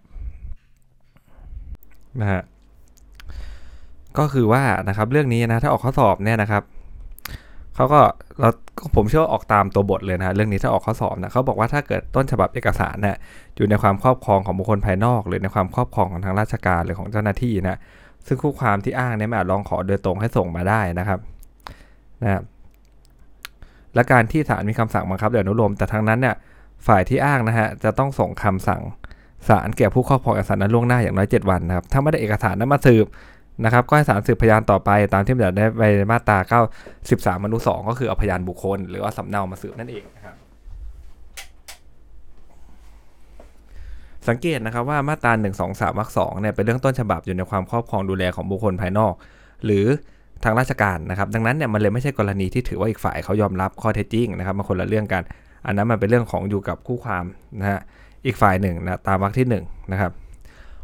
[2.21, 2.41] นะฮะ
[4.17, 6.63] ก็คือว่านะครับเรื่องนี้นะถ้าออกข้อสอบเนี่ยนะครับ
[7.75, 8.01] เขาก็
[8.39, 8.49] เรา
[8.95, 13.15] ผมเชื่อออกตามตัวบทเลยนะเรื่องนี้ถ้าออกข้อสอบนะเขาบอกว่าถ้าเกิดต้นฉบับเอกสารเนี่ย
[13.55, 17.79] อยู่ในความครอบครองของบุคคลภายนอก หรือในความครอบครองของทางราชการหรือของเจ้าหน้าที่นะ
[18.27, 21.19] ซึ่งคู่ความที่อ้างเนี่ยม่อาจร้องขอโดยตรงให้ส่งมาได้นะครับ
[22.23, 22.43] นะครับ
[23.95, 26.35] และการที่ศาลมีคำสั่งบังคับโดยอนุโลมแต่ทั้งนั้นเนี่ย
[26.87, 28.81] ฝ่ายที่อ้างนะฮะจะต้องส่งคำสั่ง
[29.49, 33.05] ศาลแก่ผู้ครอบครองเอกสารนั้นล่วงหน้าอย่างน้อย 7 วันนะครับถ้าไม่ได้เอกสารนั้นมาสืบ
[33.63, 35.65] นะครับก็ให้ศาลสืบพยานต่อไปตามที่บัญญัติได้
[35.97, 36.37] ในมาตรา
[36.91, 40.35] 93มนุษย์2ก็คือเอาพยานบุคคล หรือว่าสำเนามาสืบนั่นเองนะครับ
[44.27, 49.13] สังเกตนะครับว่ามาตรา 1 2 3วรรค2เนี่ยเป็นเรื่องต้นฉบับอยู่ในความครอบครองดูแลของบุคคลภายนอก
[49.65, 49.85] หรือ
[50.43, 55.23] ทางราชการนะครับ ดังนั้นเนี่ยมันเลยไม่ใช่กรณีที่ถือว่าอีกฝ่ายเขายอมรับข้อเท็จจริงนะครับมันคนละเรื่องกัน
[55.65, 57.23] อันนั้นมันเป็นเรื่องของอยู่กับคู่ความ
[57.59, 57.79] นะฮะ
[58.25, 60.11] อีกฝ่ายหนึ่งนะตามวรรคที่1นะครับ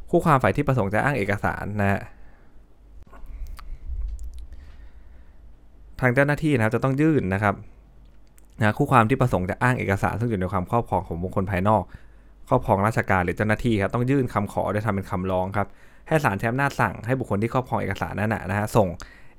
[0.10, 2.00] คู่ความฝ่ายที่ประสงค์จะอ้างเอกสารนะฮะ
[6.02, 7.56] ทางเจ้าหน้าที่นะครับจะต้องยื่นนะครับ
[8.60, 11.84] นะคู่ความที่ประสงค์จะอ้างเอกสารซึ่งอยู่ในความครอบครองของบุคคลภายนอก
[12.50, 15.68] ครอบครองราชการหรือเจ้าหน้าที่ครับต้องยื่นคำขอโดยทำเป็นคำร้องครับ
[16.08, 18.88] ให้ศาลใช้อำนาจสั่งให้บุคคลที่ครอบครองเอกสารนั้นนะฮะส่ง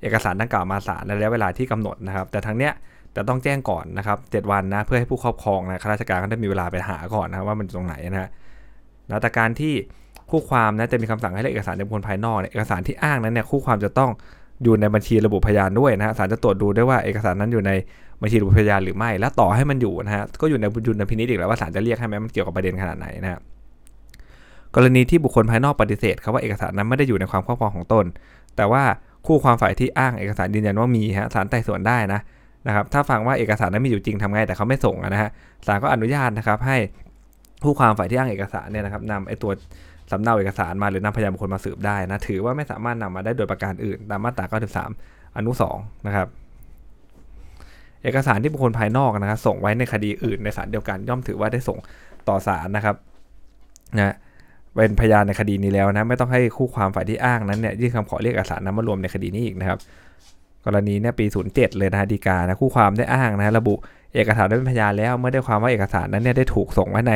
[0.01, 2.73] เอกสารดังกล่าวมาศาลในระยะเวลาที่กำหนดนะครับ แต่ทั้งเนี้ย
[3.15, 8.29] จะต้องแจ้งก่อนนะครับเวันนะเพื่อให้ผู้ครอบครองนะข้าราชการก็ได้มีเวลาไปหาก่อนนะว่ามันตรงไหนนะฮะ
[9.21, 9.73] แต่การที่
[10.29, 14.11] คู่ความนะจะมีคำสั่งให้เอกสารในบุคคลภายนอกเอกสารที่อ้างนั้นเนี่ยคู่ความจะต้อง
[14.63, 17.71] อยู่ในบัญชีระบุพยานด้วยนะฮะศาลจะตรวจดูได้ว่าเอกสารนั้นอยู่ใน
[18.21, 23.39] บัญชีระบุพยานหรือไม่ แล้วต่อให้มันอยู่นะฮะก็อยู่ในบุญพินิจอีกแล้วว่าศาลจะเรียกให้ไหมมันเกี่ยวกับประเด็นขนาดไหนนะฮะ
[24.75, 28.05] กรณีที่บุคคลภายนอกปฏิเสธครับว่าเอกสารนั้นไม่ได้อยู่ในความครอบครองของตน
[28.55, 28.83] แต่ว่า
[29.27, 32.19] คู่ความฝ่ายที่อ้างเอกสารยืนยันว่ามีฮะศาลไต่สวนได้นะ
[32.67, 35.29] นะครับถ้าฟังว่าเอกสารนั้นมีอยู่จริงทำไงแต่เขาไม่ส่งนะฮะ
[35.67, 36.77] ศาลก็อนุญาตนะครับให้
[37.63, 39.51] ผู้ความฝ่ายที่อ้างเอกสารเนี่ยนะครับนำไอ้ตัว
[40.11, 44.45] สำเนาเอกสารมาหรือนำพยานบุคคลมาสืบได้นะถือว่าไม่สามารถนำมาได้โดยประการอื่น ตามมาตรา
[44.89, 46.27] 93 อนุ 2 นะครับ
[48.03, 51.77] เอกสารที่บุคคลภายนอกนะครับ ส่งไว้ในคดีอื่นในศาลเดียวกัน ย่อมถือว่าได้ส่ง
[52.27, 52.95] ต่อศาลนะครับ
[53.97, 54.15] นะ
[54.75, 59.79] เป็นพยานในคดีนี้แล้วนะไม่ต้องให้คู่ความฝ่ายที่อ้างนั้นเนี่ยยื่นคำขอเรียกเอกสารนั้นมารวมในคดีนี้อีกนะครับ
[60.65, 63.75] กรณีเนี่ยปี 07 เลยนะดีกานะคู่ความได้อ้างนะระบุ
[64.15, 67.13] เอกสารได้เป็นพยานแล้ว เมื่อได้ความว่าเอกสารนั้นเนี่ยได้ถูกส่งไว้ใน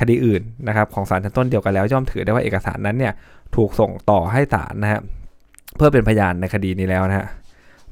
[0.00, 3.12] คดีอื่นนะครับของศาลชั้นต้นเดียวกันแล้วย่อมถือได้ว่าเอกสารนั้นเนี่ย
[3.56, 5.02] ถูกส่งต่อให้ศาลนะครับ
[5.76, 7.26] เพื่อเป็นพยานในคดีนี้แล้วนะฮะ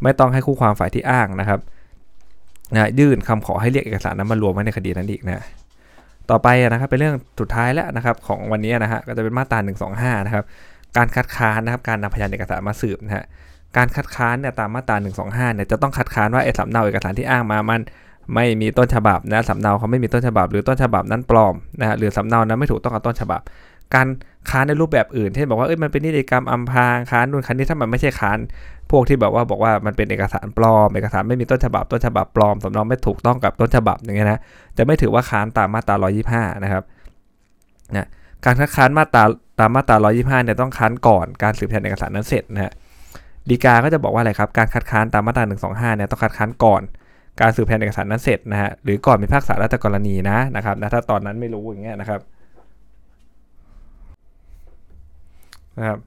[0.03, 1.61] ไม่ต้องให้คู่ความฝ่ายที่อ้างนะครับ
[2.75, 5.45] นะยื่นคำขอให้เรียกเอกสารนั้นมารวมไว้ในคดีนั้นอีกนะ
[6.31, 9.59] ต่อไปนะครับเป็นเรื่องสุดท้ายแล้วนะครับของวันนี้นะฮะก็จะเป็นมาตรา
[10.19, 10.45] 125 นะครับ
[10.97, 13.25] การคัดค้านนะครับการนำพยานเอกสารมาสืบนะฮะ
[13.77, 14.97] การคัดค้านเนี่ยตามมาตรา
[15.27, 17.81] 125 เนี่ยจะต้องคัดค้านว่าไอ้สำเนาเอกสารที่อ้างมามัน
[18.35, 23.41] ไม่มีต้นฉบับนะสำเนาเขาไม่มีต้นฉบับ หรือต้นฉบับนั้นปลอมนะฮะหรือสำเนานั้นไม่ถูกต้องกับต้นฉบับ
[23.95, 24.09] การ
[24.51, 28.39] ค้านในรูปแบบอื่นเช่นบอกว่าเอ้ยมันเป็นนิติกรรมอำพรางค้านนู่นค้านนี้ถ้ามันไม่ใช่ค้าน
[28.91, 34.41] พวกที่แบบว่าบอกว่ามันเป็นเอกสารปลอม เอกสารไม่มีต้นฉบับต้นฉบับปลอมสำเนาไม่ถูกต้องกับต้นฉบับอย่างเงี้ยนะ
[34.77, 35.97] จะไม่ถือว่าค้านตามมาตรา
[36.31, 36.83] 125 นะครับ
[37.97, 38.09] นะ
[38.45, 39.25] การคัดค้านมาตรา
[39.61, 42.73] ตามมาตรา 125 เนี่ยต้องค้านก่อนการสืบพยานเอกสารนั้นเสร็จนะฮะ
[43.49, 46.83] ดีกาก็จะบอกว่าอะไรครับการคัดค้านตามมาตรา 125 เนี่ยต้องคัดค้านก่อน
[47.41, 52.21] การสืบพยานเอกสารนั้นเสร็จนะฮะหรือก่อนมีภาคษารัฐกรณีนะนะครับนะถ้าตอนนั้นไม่รู้อย่างเงี้ยนะครับ
[55.79, 55.99] นะครับ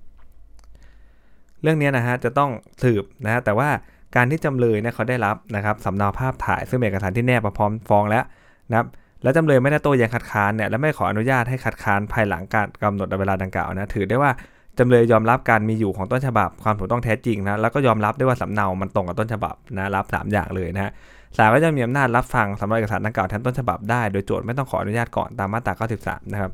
[1.62, 2.52] เรื่องนี้นะฮะจะต้อง
[2.84, 3.70] สืบนะฮะแต่ว่า
[4.16, 8.24] การที่จำเลยเนี่ยเขาได้รับนะครับสำเนาภาพถ่ายซึ่งเป็นเอกสารที่แนบมาพร้อมฟ้องแล้ว
[8.70, 8.88] นะครับ
[9.24, 14.32] แล้วจำเลยไม่ได้โต้แย้งคัดค้านเนี่ยและไม่ขออนุญาตให้คัดค้านภายหลังการกำหนดเวลาดังกล่าวนะถือได้ว่า
[14.80, 20.92] จำเลยยอมรับการมีอยู่ของต้นฉบับความถูกต้องแท้จริงนะแล้วก็ยอมรับได้วยว่าสำเนา มันตรงกับต้นฉบับนะรับ 3 อย่างเลยนะฮะ
[21.38, 25.74] ศาลก็จะมีอำนาจรับฟังสำเนาเอกสารดังกล่าวแทนต้นฉบับได้โดยโจทย์ไม่ต้องขออนุญาตก่อนตามมาตรา
[26.04, 26.52] 93 นะครับ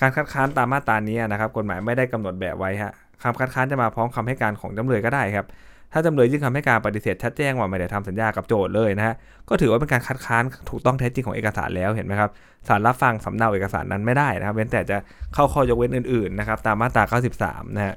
[0.00, 2.92] การคัดค้านตามมาตรานี้นะครับ กฎหมายไม่ได้กำหนดแบบไว้ฮะ
[3.22, 5.46] คำคัดค้านจะมาพร้อมคำให้การของจำเลยก็ได้ครับ
[5.92, 9.14] ถ้าจำเลยยื่นคำให้การปฏิเสธชัดแจ้งว่าไม่ได้ทำสัญญากับโจทย์เลยนะฮะ
[9.48, 12.30] ก็ถือว่าเป็นการคัดค้านถูกต้องแท้จริงของเอกสารแล้วเห็นไหมครับ
[12.68, 14.96] ศาลรับฟังสำเนาเอกสารนั้นไม่ได้นะครับเว้นแต่จะ
[15.34, 17.04] เข้าข้อยกเว้นอื่นๆนะครับตามมาตรา
[17.38, 17.94] 93 นะฮะ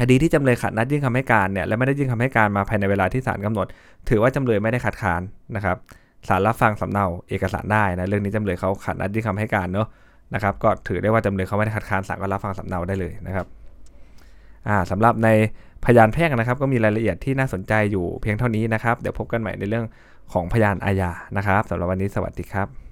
[0.00, 3.66] คดีที่จำเลยขัดนัดยื่นคำให้การเนี่ยและไม่ได้ยื่นคำให้การมาภายในเวลาที่ศาลกำหนด
[4.08, 5.22] ถือว่าจำเลยไม่ได้คัดค้าน
[5.56, 5.76] นะครับ
[6.28, 9.88] ศาลรับฟังสำเนาเอกสารได้นะเรื่องนี้จำเลยเขาขัดนัดยื่นคำให้การเนาะ
[10.34, 13.46] นะครับ ก็ถือได้ว่าจำเลยเขาไม่ได้คัดค้านศาลก็รับฟังสำเนาได้เลยนะครับ
[14.68, 15.28] อ่าสำหรับใน
[15.84, 19.84] พยานแพ่งนะครับ ก็มีรายละเอียดที่น่าสนใจอยู่เพียงเท่านี้นะครับ เดี๋ยวพบกันใหม่ในเรื่อง
[20.32, 22.89] ของพยานอาญานะครับสำหรับวันนี้สวัสดีครับ